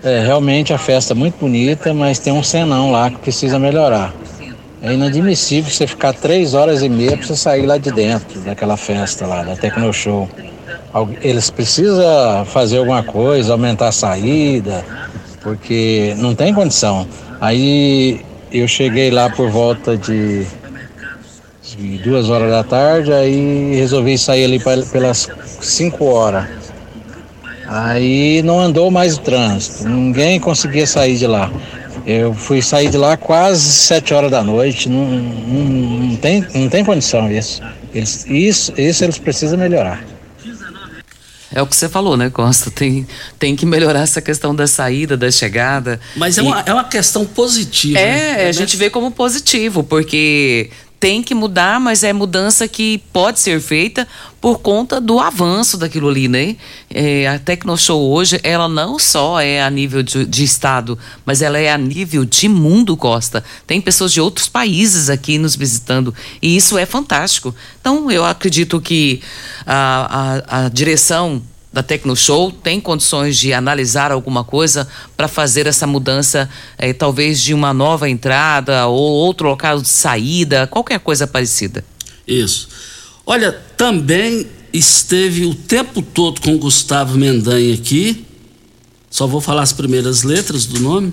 [0.03, 4.13] É, realmente a festa é muito bonita, mas tem um cenão lá que precisa melhorar.
[4.81, 8.75] É inadmissível você ficar três horas e meia para você sair lá de dentro daquela
[8.75, 10.29] festa lá, da Tecno Show.
[11.21, 14.83] Eles precisam fazer alguma coisa, aumentar a saída,
[15.41, 17.07] porque não tem condição.
[17.39, 18.19] Aí
[18.51, 20.45] eu cheguei lá por volta de,
[21.77, 25.29] de duas horas da tarde, aí resolvi sair ali pra, pelas
[25.61, 26.62] cinco horas.
[27.73, 31.51] Aí não andou mais o trânsito, ninguém conseguia sair de lá.
[32.05, 35.63] Eu fui sair de lá quase sete horas da noite, não, não,
[36.09, 37.61] não, tem, não tem condição isso.
[37.93, 38.73] Eles, isso.
[38.77, 40.03] Isso eles precisam melhorar.
[41.55, 42.71] É o que você falou, né, Costa?
[42.71, 43.07] Tem,
[43.37, 45.99] tem que melhorar essa questão da saída, da chegada.
[46.15, 47.99] Mas é, E- uma, é uma questão positiva.
[47.99, 48.47] É, né?
[48.47, 50.71] a gente vê como positivo, porque
[51.03, 54.07] tem que mudar, mas é mudança que pode ser feita
[54.39, 56.55] por conta do avanço daquilo ali, né?
[56.89, 61.59] É, a Tecnoshow hoje, ela não só é a nível de, de estado, mas ela
[61.59, 63.43] é a nível de mundo, Costa.
[63.67, 67.53] Tem pessoas de outros países aqui nos visitando e isso é fantástico.
[67.81, 69.21] Então, eu acredito que
[69.65, 71.41] a, a, a direção
[71.73, 77.51] da Tecnoshow tem condições de analisar alguma coisa para fazer essa mudança, eh, talvez de
[77.51, 81.83] uma nova entrada ou outro local de saída, qualquer coisa parecida.
[82.27, 82.69] Isso.
[83.25, 88.23] Olha, também esteve o tempo todo com o Gustavo Mendanha aqui.
[89.09, 91.11] Só vou falar as primeiras letras do nome.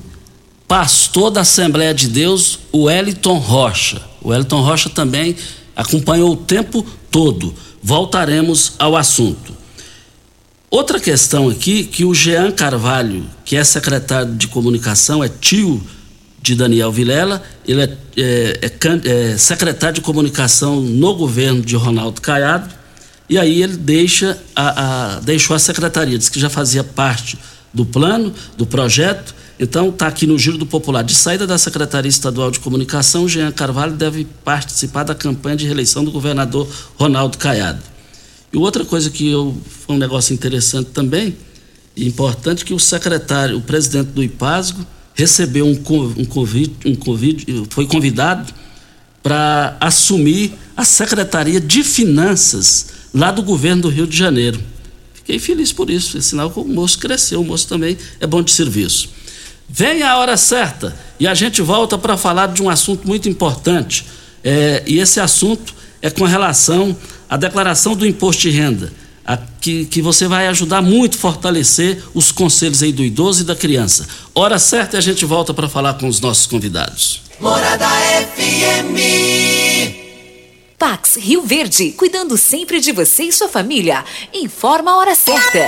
[0.69, 4.03] Pastor da Assembleia de Deus, o Wellington Rocha.
[4.23, 5.35] O Wellington Rocha também
[5.75, 7.55] acompanhou o tempo todo.
[7.83, 9.60] Voltaremos ao assunto.
[10.71, 15.83] Outra questão aqui, que o Jean Carvalho, que é secretário de comunicação, é tio
[16.41, 22.21] de Daniel Vilela, ele é, é- é é secretário de comunicação no governo de Ronaldo
[22.21, 22.73] Caiado,
[23.29, 27.37] e aí ele deixa a, a- deixou a secretaria, disse que já fazia parte
[27.75, 31.03] do plano, do projeto, então está aqui no Giro do Popular.
[31.03, 36.05] De saída da Secretaria Estadual de Comunicação, Jean Carvalho deve participar da campanha de reeleição
[36.05, 37.81] do governador Ronaldo Caiado.
[38.53, 41.37] E outra coisa que eu, foi um negócio interessante também,
[41.97, 45.73] e importante, que o secretário, o presidente do IPASGO, recebeu um,
[46.17, 48.53] um convite, um convite, foi convidado
[49.23, 54.59] para assumir a Secretaria de Finanças lá do governo do Rio de Janeiro.
[55.13, 58.43] Fiquei feliz por isso, é sinal que o moço cresceu, o moço também é bom
[58.43, 59.11] de serviço.
[59.69, 64.05] Vem a hora certa e a gente volta para falar de um assunto muito importante.
[64.43, 66.97] É, e esse assunto é com relação
[67.29, 68.93] à declaração do imposto de renda,
[69.27, 73.45] a- que, que você vai ajudar muito a fortalecer os conselhos aí do idoso e
[73.45, 74.07] da criança.
[74.35, 77.23] Hora certa e a gente volta para falar com os nossos convidados.
[77.41, 77.87] Morada
[78.37, 79.99] FM.
[80.79, 84.03] Pax Rio Verde, cuidando sempre de você e sua família.
[84.33, 85.67] Informa a hora certa.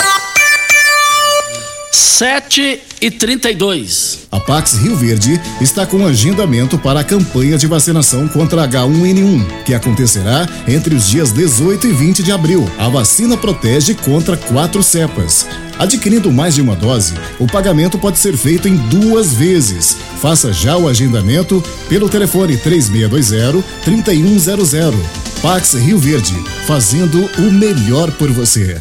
[2.03, 4.27] 7 e 32.
[4.31, 9.73] A Pax Rio Verde está com agendamento para a campanha de vacinação contra H1N1, que
[9.73, 12.69] acontecerá entre os dias 18 e 20 de abril.
[12.77, 15.47] A vacina protege contra quatro cepas.
[15.79, 19.97] Adquirindo mais de uma dose, o pagamento pode ser feito em duas vezes.
[20.21, 24.93] Faça já o agendamento pelo telefone 3620-3100.
[25.41, 26.35] Pax Rio Verde,
[26.67, 28.81] fazendo o melhor por você.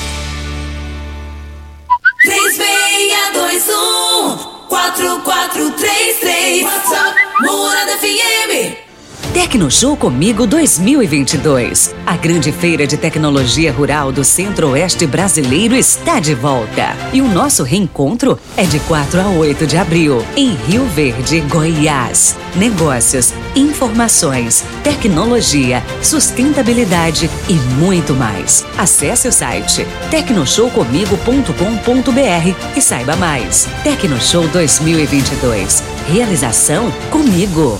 [4.81, 7.13] 4433 WhatsApp
[7.45, 8.51] Morada FM
[9.33, 11.95] Tecnoshow Comigo 2022.
[12.05, 16.93] A grande feira de tecnologia rural do Centro-Oeste brasileiro está de volta.
[17.13, 22.35] E o nosso reencontro é de 4 a 8 de abril, em Rio Verde, Goiás.
[22.57, 28.65] Negócios, informações, tecnologia, sustentabilidade e muito mais.
[28.77, 33.65] Acesse o site tecnoshowcomigo.com.br e saiba mais.
[33.81, 35.81] Tecnoshow 2022.
[36.09, 37.79] Realização comigo.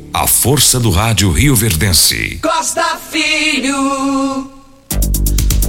[0.13, 2.37] A força do rádio Rio Verdense.
[2.43, 4.51] Costa Filho.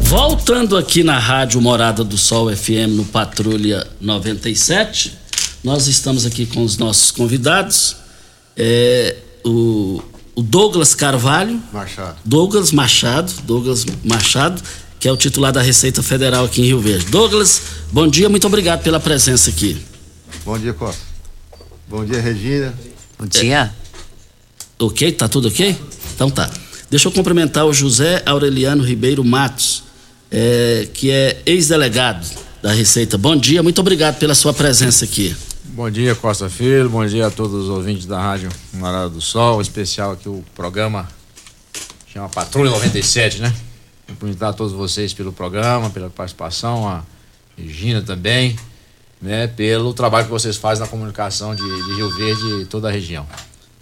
[0.02, 5.16] Voltando aqui na Rádio Morada do Sol FM no Patrulha 97,
[5.62, 7.96] nós estamos aqui com os nossos convidados.
[8.56, 10.02] É, o,
[10.34, 11.62] o Douglas Carvalho.
[11.72, 12.16] Machado.
[12.24, 13.32] Douglas Machado.
[13.44, 14.60] Douglas Machado,
[14.98, 17.06] que é o titular da Receita Federal aqui em Rio Verde.
[17.06, 17.62] Douglas,
[17.92, 19.80] bom dia, muito obrigado pela presença aqui.
[20.44, 21.00] Bom dia, Costa.
[21.88, 22.74] Bom dia, Regina.
[23.16, 23.72] Bom dia.
[24.86, 25.12] Ok?
[25.12, 25.76] Tá tudo ok?
[26.14, 26.50] Então tá.
[26.90, 29.84] Deixa eu cumprimentar o José Aureliano Ribeiro Matos,
[30.30, 32.26] é, que é ex-delegado
[32.60, 33.16] da Receita.
[33.16, 35.34] Bom dia, muito obrigado pela sua presença aqui.
[35.64, 36.90] Bom dia, Costa Filho.
[36.90, 39.58] Bom dia a todos os ouvintes da Rádio Morada do Sol.
[39.58, 41.08] Em especial aqui o programa
[42.12, 43.54] chama Patrulha 97, né?
[44.06, 47.02] Cumprimentar a todos vocês pelo programa, pela participação, a
[47.56, 48.54] Regina também,
[49.20, 49.46] né?
[49.46, 53.26] Pelo trabalho que vocês fazem na comunicação de, de Rio Verde e toda a região.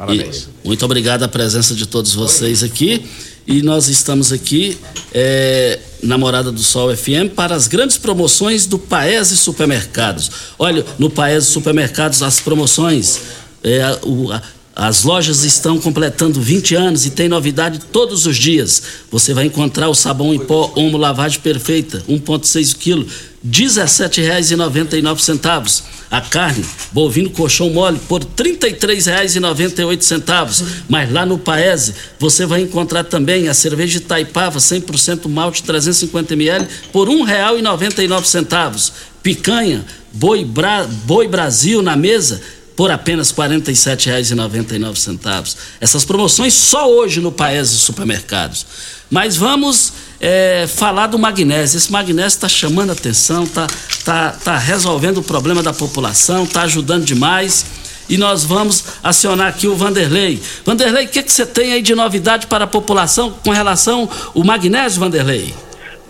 [0.00, 0.48] Parabéns.
[0.64, 3.04] E muito obrigado a presença de todos vocês aqui.
[3.46, 4.78] E nós estamos aqui
[5.12, 10.30] é, na Morada do Sol FM para as grandes promoções do Paese Supermercados.
[10.58, 13.20] Olha, no Paese Supermercados as promoções,
[13.62, 14.40] é, o, a,
[14.74, 18.82] as lojas estão completando 20 anos e tem novidade todos os dias.
[19.10, 23.06] Você vai encontrar o sabão em pó Omo Lavagem Perfeita, 1,6 kg,
[23.42, 25.82] R$ 17,99.
[26.10, 26.62] A carne,
[26.92, 30.64] bovino colchão mole, por R$ 33,98.
[30.88, 37.08] Mas lá no Paese, você vai encontrar também a cerveja Itaipava 100% malte 350ml por
[37.08, 38.90] R$ 1,99.
[39.22, 40.84] Picanha, boi, Bra...
[41.04, 42.42] boi Brasil na mesa,
[42.76, 45.56] por apenas R$ 47,99.
[45.80, 48.66] Essas promoções só hoje no Paese Supermercados.
[49.10, 51.78] Mas vamos é, falar do magnésio.
[51.78, 53.66] Esse magnésio está chamando atenção, está
[54.04, 57.64] tá, tá resolvendo o problema da população, está ajudando demais.
[58.08, 60.42] E nós vamos acionar aqui o Vanderlei.
[60.64, 64.44] Vanderlei, o que, que você tem aí de novidade para a população com relação ao
[64.44, 65.54] magnésio, Vanderlei?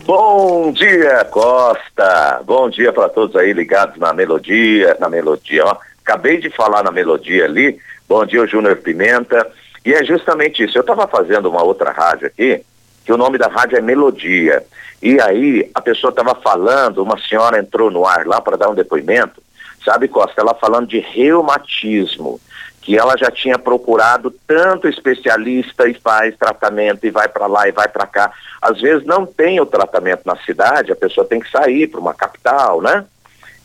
[0.07, 2.41] Bom dia, Costa.
[2.45, 5.77] Bom dia para todos aí ligados na melodia, na melodia, ó.
[6.03, 7.79] Acabei de falar na melodia ali.
[8.09, 9.47] Bom dia, Júnior Pimenta.
[9.85, 10.77] E é justamente isso.
[10.77, 12.63] Eu estava fazendo uma outra rádio aqui,
[13.05, 14.65] que o nome da rádio é Melodia.
[15.03, 18.75] E aí a pessoa estava falando, uma senhora entrou no ar lá para dar um
[18.75, 19.43] depoimento,
[19.85, 22.39] sabe, Costa, ela falando de reumatismo,
[22.83, 27.73] que ela já tinha procurado tanto especialista e faz tratamento e vai para lá e
[27.73, 28.31] vai para cá.
[28.61, 32.15] Às vezes não tem o tratamento na cidade, a pessoa tem que sair para uma
[32.15, 33.05] capital, né?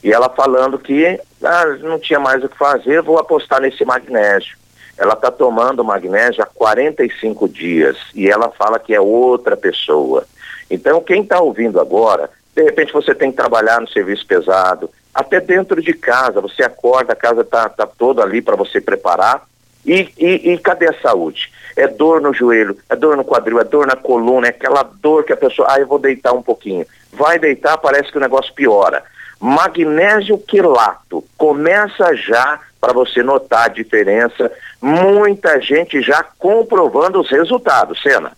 [0.03, 4.57] E ela falando que ah, não tinha mais o que fazer, vou apostar nesse magnésio.
[4.97, 10.25] Ela está tomando magnésio há 45 dias e ela fala que é outra pessoa.
[10.69, 15.39] Então, quem está ouvindo agora, de repente você tem que trabalhar no serviço pesado, até
[15.39, 19.43] dentro de casa, você acorda, a casa está tá toda ali para você preparar.
[19.85, 21.51] E, e, e cadê a saúde?
[21.75, 25.23] É dor no joelho, é dor no quadril, é dor na coluna, é aquela dor
[25.23, 26.85] que a pessoa, ah, eu vou deitar um pouquinho.
[27.13, 29.03] Vai deitar, parece que o negócio piora.
[29.39, 34.51] Magnésio quilato, começa já para você notar a diferença.
[34.79, 38.31] Muita gente já comprovando os resultados, Sena.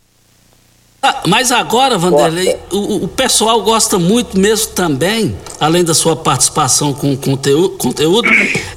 [1.04, 6.94] Ah, mas agora, Vanderlei, o, o, pessoal gosta muito mesmo também, além da sua participação
[6.94, 8.30] com conteúdo, conteúdo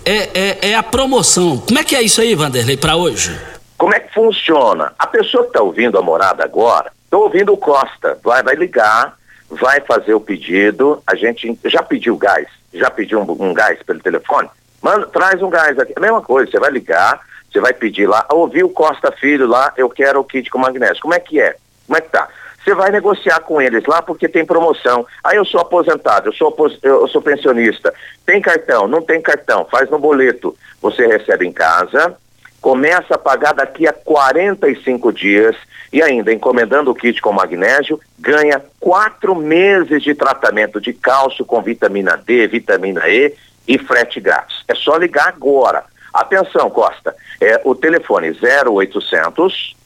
[0.05, 1.59] é, é, é a promoção.
[1.59, 3.39] Como é que é isso aí, Vanderlei, para hoje?
[3.79, 4.93] Como é que funciona?
[4.99, 9.17] A pessoa que está ouvindo a morada agora, estou ouvindo o Costa, vai, vai ligar,
[9.49, 14.01] vai fazer o pedido, a gente já pediu gás, já pediu um, um gás pelo
[14.01, 14.51] telefone?
[14.83, 15.93] Manda, traz um gás aqui.
[15.97, 17.21] A mesma coisa, você vai ligar,
[17.51, 21.03] você vai pedir lá, ouviu o Costa Filho lá, eu quero o kit com magnésio.
[21.03, 21.57] Como é que é?
[21.87, 22.29] Como é que tá?
[22.63, 25.07] Você vai negociar com eles lá porque tem promoção.
[25.25, 27.93] Aí eu sou aposentado, eu sou, eu sou pensionista.
[28.27, 28.87] Tem cartão?
[28.87, 29.67] Não tem cartão.
[29.71, 30.55] Faz no boleto.
[30.81, 32.17] Você recebe em casa
[32.61, 35.57] começa a pagar daqui a 45 dias
[35.93, 41.63] e ainda encomendando o kit com magnésio, ganha quatro meses de tratamento de cálcio com
[41.63, 43.35] vitamina D, vitamina E
[43.71, 44.57] e frete grátis.
[44.67, 45.85] É só ligar agora.
[46.13, 49.77] Atenção, Costa, é o telefone 0800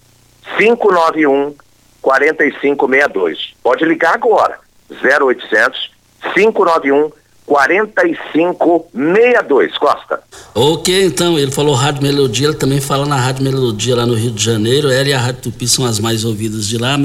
[0.56, 1.54] 591
[2.00, 3.52] 4562.
[3.62, 4.58] Pode ligar agora.
[4.90, 5.92] 0800
[6.34, 7.12] 591
[7.46, 10.22] 4562, Costa.
[10.54, 14.30] Ok, então, ele falou Rádio Melodia, ele também fala na Rádio Melodia lá no Rio
[14.30, 14.90] de Janeiro.
[14.90, 16.96] Ela e a Rádio Tupi são as mais ouvidas de lá.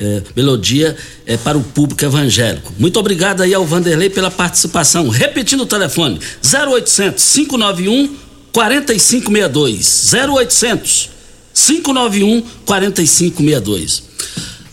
[0.00, 0.96] É, melodia
[1.26, 2.72] é para o público evangélico.
[2.78, 5.08] Muito obrigado aí ao Vanderlei pela participação.
[5.10, 8.16] Repetindo o telefone: 0800 591
[8.50, 10.12] 4562.
[10.14, 11.10] 0800
[11.52, 14.02] 591 4562.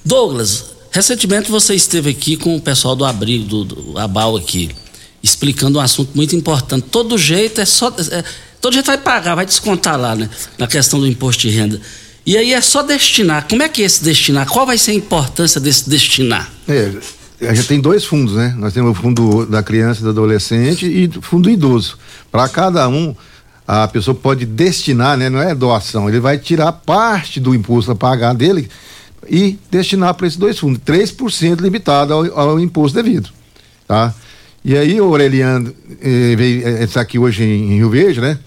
[0.05, 4.69] Douglas, recentemente você esteve aqui com o pessoal do abrigo do, do aqui,
[5.21, 6.87] explicando um assunto muito importante.
[6.89, 7.93] Todo jeito é só.
[8.11, 8.23] É,
[8.61, 10.29] todo jeito vai pagar, vai descontar lá, né?
[10.57, 11.81] Na questão do imposto de renda.
[12.27, 13.47] E aí é só destinar.
[13.47, 14.45] Como é que é esse destinar?
[14.49, 16.51] Qual vai ser a importância desse destinar?
[16.67, 16.91] É,
[17.47, 18.53] a gente tem dois fundos, né?
[18.57, 21.97] Nós temos o fundo da criança e do adolescente e o fundo idoso.
[22.29, 23.15] Para cada um,
[23.65, 25.29] a pessoa pode destinar, né?
[25.29, 28.69] Não é doação, ele vai tirar parte do imposto a pagar dele
[29.29, 33.29] e destinar para esses dois fundos, 3% limitado ao, ao imposto devido,
[33.87, 34.13] tá?
[34.65, 38.37] E aí o Aureliano eh, veio, eh, está aqui hoje em, em Rio Verde, né?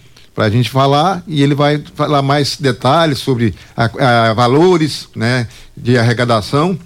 [0.41, 5.47] Para a gente falar e ele vai falar mais detalhes sobre a, a valores né,
[5.77, 6.79] de arrecadação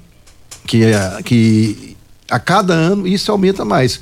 [0.67, 1.97] que, é, que
[2.29, 4.01] a cada ano isso aumenta mais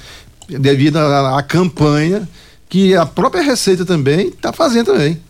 [0.48, 2.26] devido à campanha
[2.66, 5.20] que a própria Receita também está fazendo também.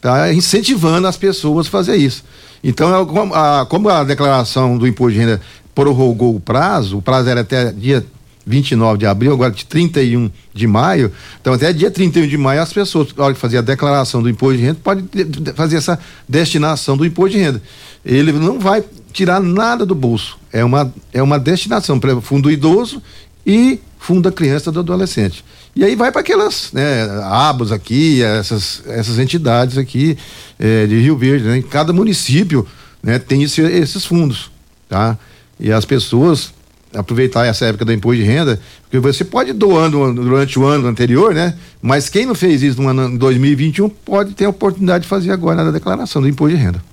[0.00, 2.24] Tá incentivando as pessoas a fazer isso.
[2.64, 3.02] Então é
[3.34, 5.42] a, como a declaração do imposto de renda
[5.74, 8.02] prorrogou o prazo o prazo era até dia
[8.46, 11.12] 29 de abril, agora de 31 de maio.
[11.40, 14.28] Então, até dia 31 de maio, as pessoas, na hora de fazer a declaração do
[14.28, 15.08] imposto de renda, podem
[15.54, 17.62] fazer essa destinação do imposto de renda.
[18.04, 20.38] Ele não vai tirar nada do bolso.
[20.52, 23.02] É uma, é uma destinação para fundo idoso
[23.46, 25.44] e fundo da criança e do adolescente.
[25.74, 30.18] E aí vai para aquelas né, abas aqui, essas, essas entidades aqui
[30.58, 31.44] é, de Rio Verde.
[31.44, 31.58] Né?
[31.58, 32.66] Em cada município
[33.02, 34.50] né, tem esse, esses fundos.
[34.88, 35.16] Tá?
[35.58, 36.52] E as pessoas
[36.94, 41.34] aproveitar essa época do imposto de renda, porque você pode doando durante o ano anterior,
[41.34, 41.54] né?
[41.80, 45.64] Mas quem não fez isso no ano 2021 pode ter a oportunidade de fazer agora
[45.64, 46.91] na declaração do imposto de renda.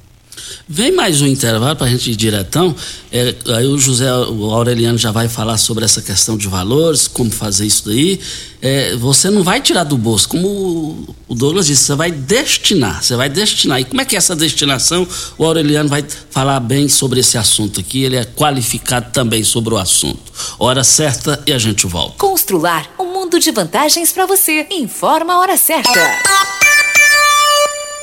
[0.68, 2.76] Vem mais um intervalo para a gente ir diretão.
[3.12, 7.32] É, aí o José, o Aureliano já vai falar sobre essa questão de valores, como
[7.32, 8.20] fazer isso daí.
[8.62, 13.16] É, você não vai tirar do bolso, como o Douglas disse, você vai destinar, você
[13.16, 13.80] vai destinar.
[13.80, 15.08] E como é que é essa destinação?
[15.38, 19.78] O Aureliano vai falar bem sobre esse assunto aqui, ele é qualificado também sobre o
[19.78, 20.32] assunto.
[20.60, 22.16] Hora certa e a gente volta.
[22.18, 24.68] Constrular um mundo de vantagens para você.
[24.70, 26.00] Informa a hora certa.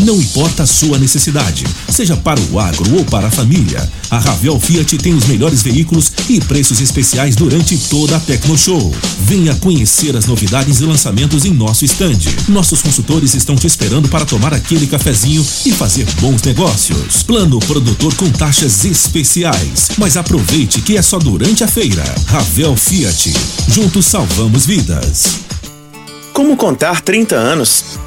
[0.03, 4.59] Não importa a sua necessidade, seja para o agro ou para a família, a Ravel
[4.59, 8.93] Fiat tem os melhores veículos e preços especiais durante toda a Tecno Show.
[9.21, 12.29] Venha conhecer as novidades e lançamentos em nosso estande.
[12.47, 17.23] Nossos consultores estão te esperando para tomar aquele cafezinho e fazer bons negócios.
[17.23, 19.89] Plano produtor com taxas especiais.
[19.97, 22.03] Mas aproveite que é só durante a feira.
[22.27, 23.33] Ravel Fiat.
[23.67, 25.39] Juntos salvamos vidas.
[26.31, 28.06] Como contar 30 anos?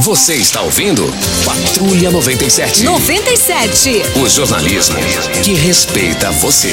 [0.00, 1.02] Você está ouvindo
[1.44, 2.84] Patrulha 97.
[2.84, 4.02] 97.
[4.22, 4.96] O jornalismo
[5.42, 6.72] que respeita você.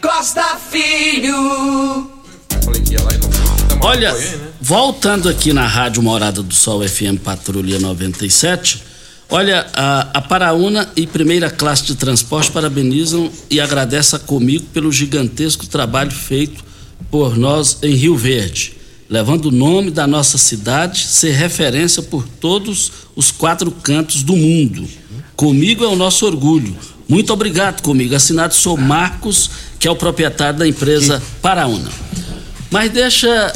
[0.00, 2.10] Costa Filho.
[3.80, 4.14] Olha,
[4.60, 8.82] voltando aqui na Rádio Morada do Sol FM Patrulha 97,
[9.28, 15.66] olha, a, a Paraúna e Primeira Classe de Transporte parabenizam e agradecem comigo pelo gigantesco
[15.66, 16.64] trabalho feito
[17.10, 18.77] por nós em Rio Verde,
[19.08, 24.86] levando o nome da nossa cidade ser referência por todos os quatro cantos do mundo.
[25.34, 26.76] Comigo é o nosso orgulho.
[27.08, 28.14] Muito obrigado comigo.
[28.14, 31.90] Assinado sou Marcos, que é o proprietário da empresa Paraúna.
[32.70, 33.52] Mas deixa.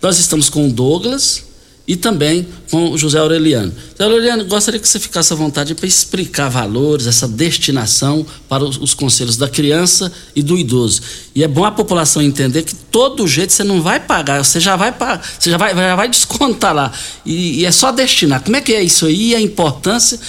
[0.00, 1.49] Nós estamos com o Douglas
[1.90, 3.72] e também com o José Aureliano.
[3.98, 8.76] José Aureliano, gostaria que você ficasse à vontade para explicar valores, essa destinação para os,
[8.76, 11.02] os conselhos da criança e do idoso.
[11.34, 14.76] E é bom a população entender que todo jeito você não vai pagar, você já
[14.76, 14.94] vai
[15.36, 16.92] você já vai, já vai descontar lá.
[17.26, 18.44] E, e é só destinar.
[18.44, 19.34] Como é que é isso aí?
[19.34, 20.20] A importância.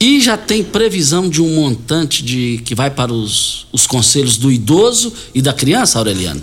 [0.00, 4.50] E já tem previsão de um montante de que vai para os, os conselhos do
[4.50, 6.40] idoso e da criança, Aureliano?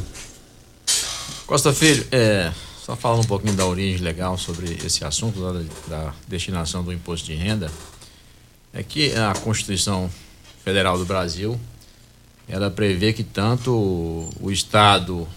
[1.47, 2.51] Costa Filho, é,
[2.89, 7.27] só falando um pouquinho da origem legal sobre esse assunto da, da destinação do imposto
[7.27, 7.71] de renda,
[8.73, 10.09] é que a Constituição
[10.63, 11.59] Federal do Brasil
[12.47, 15.27] ela prevê que tanto o Estado,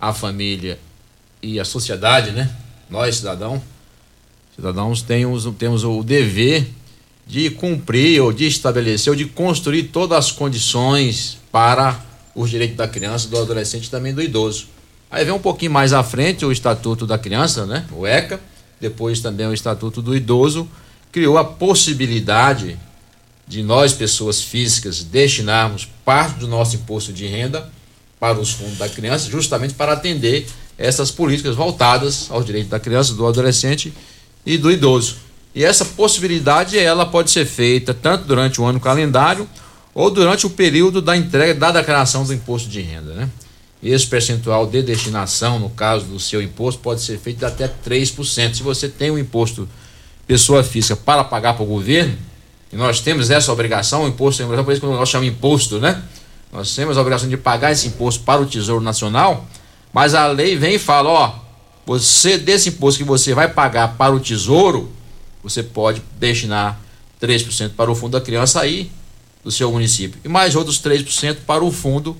[0.00, 0.76] a família
[1.40, 2.52] e a sociedade, né?
[2.90, 3.62] Nós, cidadão,
[4.56, 6.68] cidadãos, temos, temos o dever
[7.24, 12.04] de cumprir ou de estabelecer ou de construir todas as condições para
[12.34, 14.66] os direitos da criança, do adolescente e também do idoso.
[15.12, 17.84] Aí vem um pouquinho mais à frente o Estatuto da Criança, né?
[17.92, 18.40] O ECA,
[18.80, 20.66] depois também o Estatuto do Idoso,
[21.12, 22.78] criou a possibilidade
[23.46, 27.70] de nós, pessoas físicas, destinarmos parte do nosso imposto de renda
[28.18, 30.46] para os fundos da criança, justamente para atender
[30.78, 33.92] essas políticas voltadas aos direitos da criança, do adolescente
[34.46, 35.16] e do idoso.
[35.54, 39.46] E essa possibilidade ela pode ser feita tanto durante o ano calendário
[39.92, 43.28] ou durante o período da entrega da declaração do imposto de renda, né?
[43.82, 48.54] Esse percentual de destinação, no caso do seu imposto, pode ser feito de até 3%.
[48.54, 49.68] Se você tem um imposto
[50.26, 52.16] pessoa física para pagar para o governo,
[52.72, 56.02] e nós temos essa obrigação, o imposto, por isso que nós chamamos imposto, né?
[56.52, 59.46] Nós temos a obrigação de pagar esse imposto para o Tesouro Nacional,
[59.92, 61.34] mas a lei vem e fala, ó,
[61.84, 64.90] você desse imposto que você vai pagar para o Tesouro,
[65.42, 66.80] você pode destinar
[67.20, 68.90] 3% para o fundo da criança aí
[69.42, 72.16] do seu município e mais outros 3% para o fundo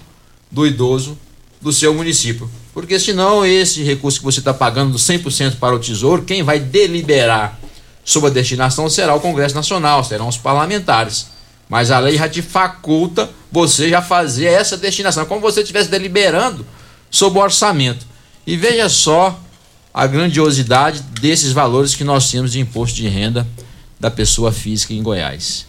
[0.51, 1.17] do idoso
[1.63, 2.51] do seu município.
[2.75, 7.59] Porque senão esse recurso que você está pagando 100% para o Tesouro, quem vai deliberar
[8.05, 11.29] sobre a destinação será o Congresso Nacional, serão os parlamentares.
[11.69, 16.67] Mas a lei já te faculta você já fazer essa destinação, como você estivesse deliberando
[17.11, 18.05] sobre o orçamento.
[18.47, 19.39] E veja só
[19.95, 23.47] a grandiosidade desses valores que nós temos de imposto de renda
[24.01, 25.67] da pessoa física em Goiás.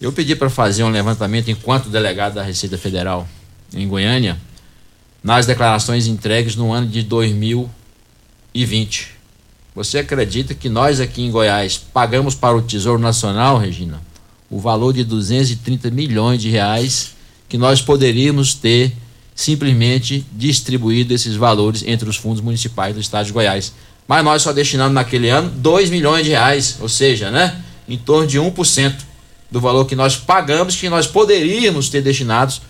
[0.00, 3.28] Eu pedi para fazer um levantamento enquanto delegado da Receita Federal
[3.72, 4.38] em Goiânia
[5.24, 9.08] nas declarações entregues no ano de 2020.
[9.74, 14.02] Você acredita que nós aqui em Goiás pagamos para o Tesouro Nacional, Regina,
[14.50, 17.14] o valor de 230 milhões de reais
[17.48, 18.92] que nós poderíamos ter
[19.34, 23.72] simplesmente distribuído esses valores entre os fundos municipais do estado de Goiás.
[24.06, 28.26] Mas nós só destinamos naquele ano 2 milhões de reais, ou seja, né, em torno
[28.26, 28.94] de 1%
[29.50, 32.60] do valor que nós pagamos que nós poderíamos ter destinados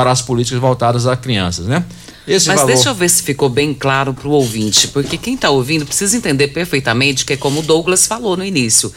[0.00, 1.84] para as políticas voltadas a crianças, né?
[2.26, 2.72] Esse Mas valor...
[2.72, 6.16] deixa eu ver se ficou bem claro para o ouvinte, porque quem está ouvindo precisa
[6.16, 8.90] entender perfeitamente que é como o Douglas falou no início.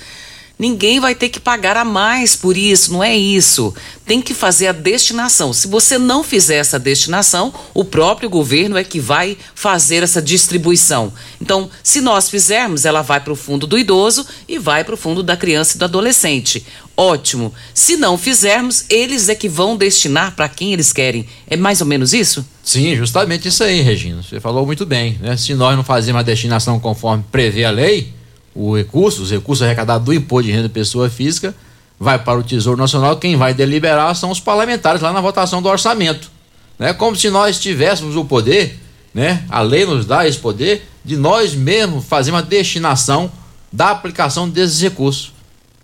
[0.64, 3.76] Ninguém vai ter que pagar a mais por isso, não é isso.
[4.06, 5.52] Tem que fazer a destinação.
[5.52, 11.12] Se você não fizer essa destinação, o próprio governo é que vai fazer essa distribuição.
[11.42, 14.98] Então, se nós fizermos, ela vai para o fundo do idoso e vai para o
[14.98, 16.66] fundo da criança e do adolescente.
[16.96, 17.54] Ótimo.
[17.74, 21.28] Se não fizermos, eles é que vão destinar para quem eles querem.
[21.46, 22.46] É mais ou menos isso?
[22.64, 24.24] Sim, justamente isso aí, Regina.
[24.24, 25.18] Você falou muito bem.
[25.20, 25.36] Né?
[25.36, 28.14] Se nós não fazemos a destinação conforme prevê a lei,
[28.56, 31.56] o recurso, os recursos arrecadados do imposto de renda de pessoa física,
[32.00, 33.18] vai para o Tesouro Nacional.
[33.18, 36.30] Quem vai deliberar são os parlamentares lá na votação do orçamento.
[36.78, 36.94] né?
[36.94, 38.80] Como se nós tivéssemos o poder,
[39.14, 39.44] né?
[39.50, 43.32] A lei nos dá esse poder de nós mesmos fazer uma destinação
[43.72, 45.34] da aplicação desses recursos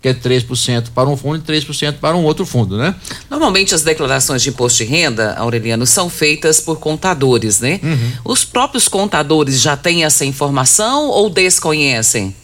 [0.00, 2.94] que é 3% para um fundo e 3% para um outro fundo, né?
[3.28, 7.78] Normalmente as declarações de imposto de renda, Aureliano, são feitas por contadores, né?
[7.82, 8.12] Uhum.
[8.24, 12.34] Os próprios contadores já têm essa informação ou desconhecem?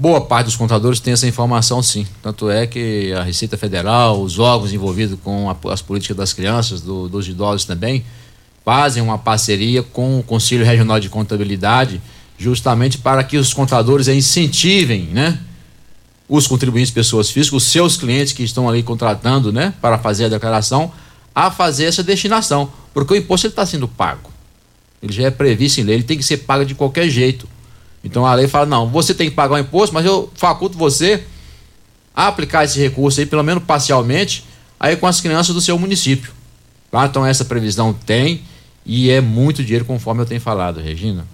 [0.00, 2.06] Boa parte dos contadores tem essa informação, sim.
[2.22, 6.80] Tanto é que a Receita Federal, os órgãos envolvidos com a, as políticas das crianças,
[6.80, 8.02] do, dos idosos também,
[8.64, 12.00] fazem uma parceria com o Conselho Regional de Contabilidade,
[12.38, 15.38] justamente para que os contadores incentivem, né?
[16.26, 19.74] Os contribuintes pessoas físicas, os seus clientes que estão ali contratando, né?
[19.82, 20.90] Para fazer a declaração,
[21.34, 22.72] a fazer essa destinação.
[22.94, 24.30] Porque o imposto está sendo pago.
[25.02, 27.46] Ele já é previsto em lei, ele tem que ser pago de qualquer jeito.
[28.02, 31.24] Então a lei fala: não, você tem que pagar o imposto, mas eu faculto você
[32.14, 34.44] a aplicar esse recurso aí, pelo menos parcialmente,
[34.78, 36.32] aí com as crianças do seu município.
[36.92, 38.42] Então essa previsão tem
[38.84, 41.26] e é muito dinheiro, conforme eu tenho falado, Regina.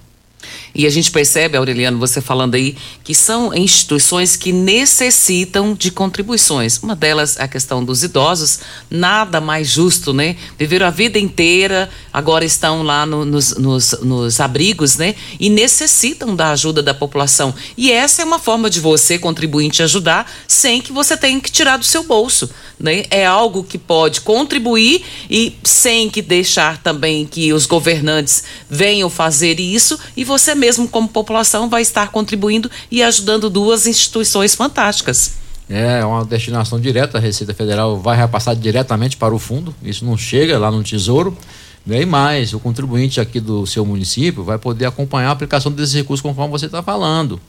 [0.74, 6.78] E a gente percebe, Aureliano, você falando aí, que são instituições que necessitam de contribuições.
[6.82, 10.36] Uma delas é a questão dos idosos, nada mais justo, né?
[10.58, 15.14] Viveram a vida inteira, agora estão lá no, nos, nos, nos abrigos, né?
[15.40, 17.54] E necessitam da ajuda da população.
[17.76, 21.78] E essa é uma forma de você, contribuinte, ajudar sem que você tenha que tirar
[21.78, 22.50] do seu bolso.
[22.78, 23.04] Né?
[23.10, 29.58] É algo que pode contribuir e sem que deixar também que os governantes venham fazer
[29.58, 35.34] isso e você mesmo como população vai estar contribuindo e ajudando duas instituições fantásticas.
[35.68, 40.16] É uma destinação direta, a Receita Federal vai repassar diretamente para o fundo, isso não
[40.16, 41.36] chega lá no Tesouro.
[41.84, 42.02] Né?
[42.02, 46.22] E mais, o contribuinte aqui do seu município vai poder acompanhar a aplicação desses recursos
[46.22, 47.40] conforme você está falando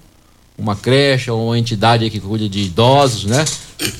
[0.57, 3.45] uma creche ou uma entidade que cuida de idosos, né?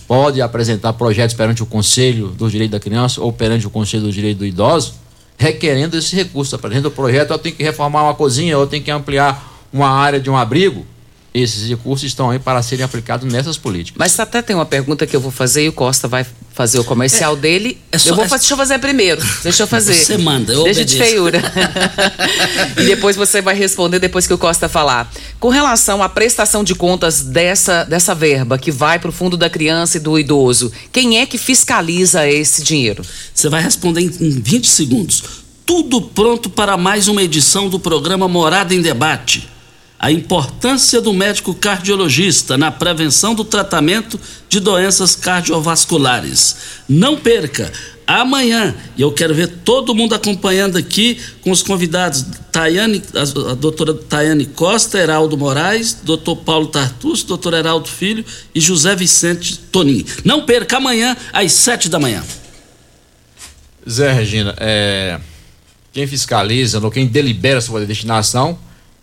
[0.07, 4.11] Pode apresentar projetos perante o Conselho do Direito da Criança ou perante o Conselho do
[4.11, 4.95] Direito do Idoso,
[5.38, 6.55] requerendo esse recurso.
[6.55, 10.19] Apresenta o projeto, eu tenho que reformar uma cozinha, eu tenho que ampliar uma área
[10.19, 10.85] de um abrigo.
[11.34, 13.99] Esses recursos estão aí para serem aplicados nessas políticas.
[13.99, 16.84] Mas até tem uma pergunta que eu vou fazer e o Costa vai fazer o
[16.84, 17.78] comercial É, dele.
[17.91, 19.21] é só- eu vou é- fazer, deixa eu fazer primeiro.
[19.43, 19.93] Deixa eu fazer.
[19.93, 21.11] Você manda, eu Deixa de obedeço.
[21.11, 21.41] feiura.
[22.82, 25.11] e depois você vai responder depois que o Costa falar.
[25.39, 29.49] Com relação à prestação de contas dessa, dessa verba que vai para o fundo da
[29.49, 33.03] criança e do idoso, quem é que fiscaliza esse dinheiro?
[33.34, 35.23] Você vai responder em, em 20 segundos.
[35.65, 39.47] Tudo pronto para mais uma edição do programa Morada em Debate.
[39.99, 46.55] A importância do médico cardiologista na prevenção do tratamento de doenças cardiovasculares.
[46.87, 47.71] Não perca!
[48.07, 52.23] Amanhã, e eu quero ver todo mundo acompanhando aqui com os convidados
[52.53, 58.23] Tayane, a, a doutora Tayane Costa, Heraldo Moraes, doutor Paulo Tartus, doutor Heraldo Filho
[58.55, 60.05] e José Vicente Tonin.
[60.23, 62.23] Não perca amanhã, às sete da manhã.
[63.89, 65.19] Zé Regina, é,
[65.91, 68.57] quem fiscaliza, quem delibera sobre a destinação,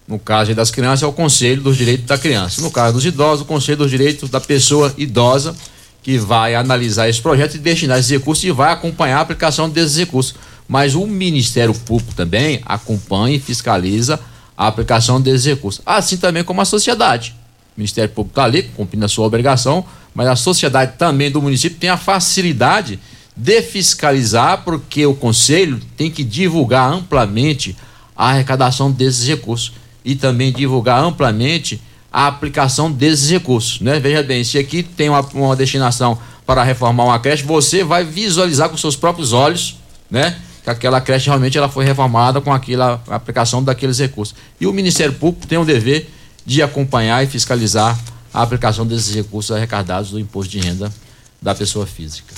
[0.07, 2.61] no caso das crianças, é o Conselho dos Direitos da Criança.
[2.61, 5.57] No caso dos idosos, o Conselho dos Direitos da Pessoa Idosa,
[6.03, 9.97] que vai analisar esse projeto e destinar esses recursos e vai acompanhar a aplicação desses
[9.97, 10.35] recursos.
[10.69, 14.21] Mas o Ministério Público também acompanha e fiscaliza
[14.57, 15.81] a aplicação desses recursos.
[15.87, 17.35] Assim também como a sociedade.
[17.75, 19.85] O Ministério Público está ali, cumprindo a sua obrigação,
[20.15, 23.01] mas a sociedade também do município tem a facilidade
[23.35, 27.75] de fiscalizar, porque o Conselho tem que divulgar amplamente
[28.15, 29.73] a arrecadação desses recursos
[30.05, 31.81] e também divulgar amplamente
[32.13, 33.81] a aplicação desses recursos.
[33.81, 33.99] Né?
[33.99, 38.69] Veja bem, se aqui tem uma, uma destinação para reformar uma creche, você vai visualizar
[38.69, 39.77] com seus próprios olhos
[40.11, 40.37] né?
[40.63, 44.35] que aquela creche realmente ela foi reformada com aquela aplicação daqueles recursos.
[44.61, 46.09] E o Ministério Público tem o dever
[46.47, 47.99] de acompanhar e fiscalizar
[48.33, 50.93] a aplicação desses recursos arrecadados do imposto de renda
[51.41, 52.35] da pessoa física.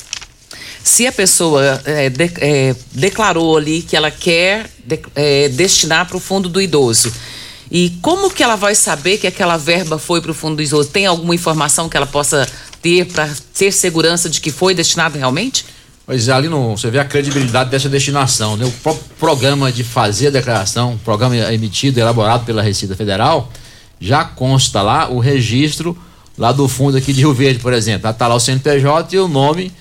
[0.83, 6.17] Se a pessoa é, de- é, declarou ali que ela quer de- é, destinar para
[6.17, 7.13] o fundo do idoso,
[7.71, 10.89] e como que ela vai saber que aquela verba foi para o fundo do idoso?
[10.89, 12.47] Tem alguma informação que ela possa
[12.81, 15.65] ter para ter segurança de que foi destinado realmente?
[16.07, 18.65] Pois é, ali no, você vê a credibilidade dessa destinação, né?
[18.65, 23.51] O próprio programa de fazer a declaração, programa emitido, elaborado pela Receita Federal,
[24.01, 25.99] já consta lá o registro
[26.39, 28.09] lá do fundo aqui de Rio Verde, por exemplo.
[28.09, 29.73] Está lá o CNPJ e o nome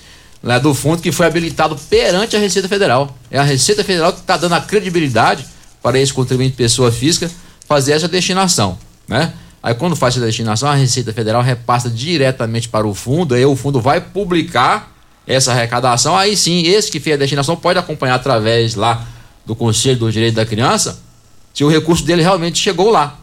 [0.42, 3.16] lá do fundo que foi habilitado perante a Receita Federal.
[3.30, 5.46] É a Receita Federal que está dando a credibilidade
[5.80, 7.30] para esse contribuinte pessoa física
[7.66, 9.32] fazer essa destinação, né?
[9.62, 13.56] Aí quando faz essa destinação, a Receita Federal repassa diretamente para o fundo, aí o
[13.56, 14.92] fundo vai publicar
[15.26, 19.04] essa arrecadação, aí sim, esse que fez a destinação pode acompanhar através lá
[19.44, 21.00] do Conselho do Direito da Criança
[21.52, 23.18] se o recurso dele realmente chegou lá.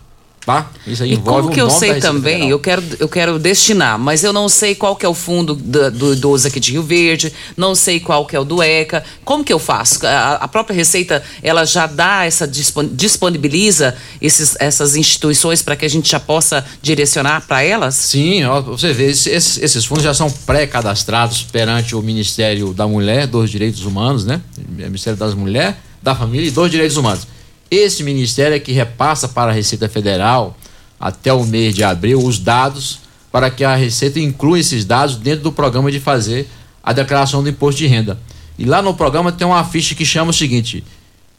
[0.46, 0.70] Tá?
[0.86, 2.50] Isso aí E envolve como que eu sei também, Federal.
[2.52, 5.90] eu quero, eu quero destinar, mas eu não sei qual que é o fundo da-
[5.90, 9.04] do idoso aqui de Rio Verde, não sei qual que é o do ECA.
[9.24, 10.06] Como que eu faço?
[10.06, 15.86] A, a própria Receita, ela já dá essa, dispon- disponibiliza esses, essas instituições para que
[15.86, 17.96] a gente já possa direcionar para elas?
[17.96, 22.88] Sim, ó, você vê, esses- esses, esses fundos já são pré-cadastrados perante o Ministério da
[22.88, 24.42] Mulher, dos Direitos Humanos, né?
[24.70, 27.28] Ministério das Mulheres, da Família e dos Direitos Humanos.
[27.74, 30.56] Esse ministério é que repassa para a Receita Federal,
[31.00, 33.00] até o mês de abril, os dados
[33.32, 36.48] para que a Receita inclua esses dados dentro do programa de fazer
[36.84, 38.20] a declaração do imposto de renda.
[38.60, 40.84] E lá no programa tem uma ficha que chama o seguinte: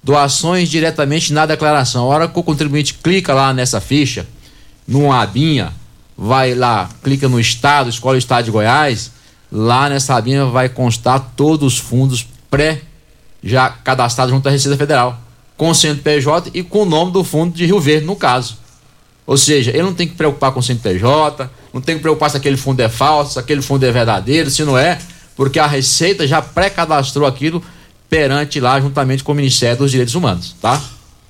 [0.02, 2.02] doações diretamente na declaração.
[2.02, 4.26] A hora que o contribuinte clica lá nessa ficha,
[4.88, 5.72] numa abinha,
[6.18, 9.12] vai lá, clica no estado, escolhe o estado de Goiás,
[9.52, 12.82] lá nessa abinha vai constar todos os fundos pré
[13.40, 15.22] já cadastrados junto à Receita Federal,
[15.56, 18.58] com o CNPJ e com o nome do fundo de Rio Verde, no caso.
[19.26, 22.36] Ou seja, ele não tem que preocupar com o CNPJ, não tem que preocupar se
[22.36, 24.98] aquele fundo é falso, se aquele fundo é verdadeiro, se não é,
[25.34, 27.62] porque a Receita já pré-cadastrou aquilo
[28.08, 30.80] perante lá, juntamente com o Ministério dos Direitos Humanos, tá?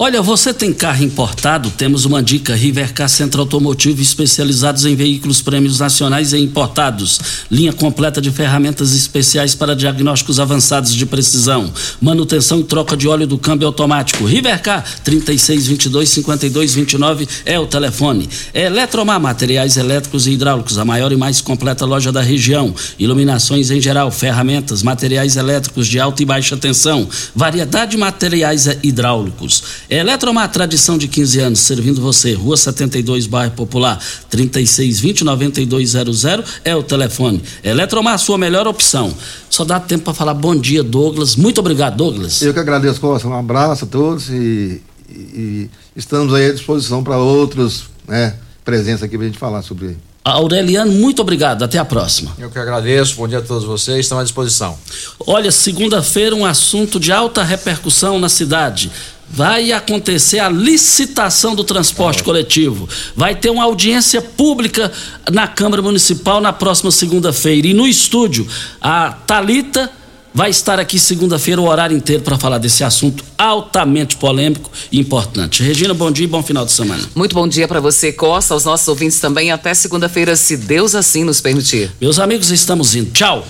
[0.04, 1.70] Olha, você tem carro importado?
[1.70, 7.18] Temos uma dica: Rivercar Centro Automotivo, especializados em veículos prêmios nacionais e importados.
[7.50, 11.72] Linha completa de ferramentas especiais para diagnósticos avançados de precisão.
[12.02, 14.26] Manutenção e troca de óleo do câmbio automático.
[14.26, 18.28] Rivercar 3622-5229 é o telefone.
[18.52, 22.74] Eletromar Materiais Elétricos e Hidráulicos, a maior e mais completa loja da região.
[22.98, 29.93] Iluminações em geral, ferramentas, materiais elétricos de alta e baixa tensão, variedade de materiais hidráulicos.
[29.98, 32.32] Eletromar, tradição de 15 anos, servindo você.
[32.32, 33.96] Rua 72, bairro Popular,
[34.28, 37.40] 3620-9200 é o telefone.
[37.62, 39.14] Eletromar, sua melhor opção.
[39.48, 41.36] Só dá tempo para falar bom dia, Douglas.
[41.36, 42.42] Muito obrigado, Douglas.
[42.42, 43.28] Eu que agradeço, Costa.
[43.28, 48.34] Um abraço a todos e, e- e estamos aí à disposição para outros, né,
[48.64, 49.96] presenças aqui para a gente falar sobre.
[50.24, 51.62] Aureliano, muito obrigado.
[51.62, 52.32] Até a próxima.
[52.38, 54.76] Eu que agradeço, bom dia a todos vocês, estão à disposição.
[55.24, 58.90] Olha, segunda-feira um assunto de alta repercussão na cidade.
[59.34, 62.88] Vai acontecer a licitação do transporte coletivo.
[63.16, 64.92] Vai ter uma audiência pública
[65.32, 67.66] na Câmara Municipal na próxima segunda-feira.
[67.66, 68.46] E no estúdio,
[68.80, 69.90] a Talita
[70.32, 75.64] vai estar aqui segunda-feira o horário inteiro para falar desse assunto altamente polêmico e importante.
[75.64, 77.02] Regina, bom dia e bom final de semana.
[77.12, 79.50] Muito bom dia para você, Costa, aos nossos ouvintes também.
[79.50, 81.90] Até segunda-feira, se Deus assim nos permitir.
[82.00, 83.10] Meus amigos, estamos indo.
[83.10, 83.44] Tchau.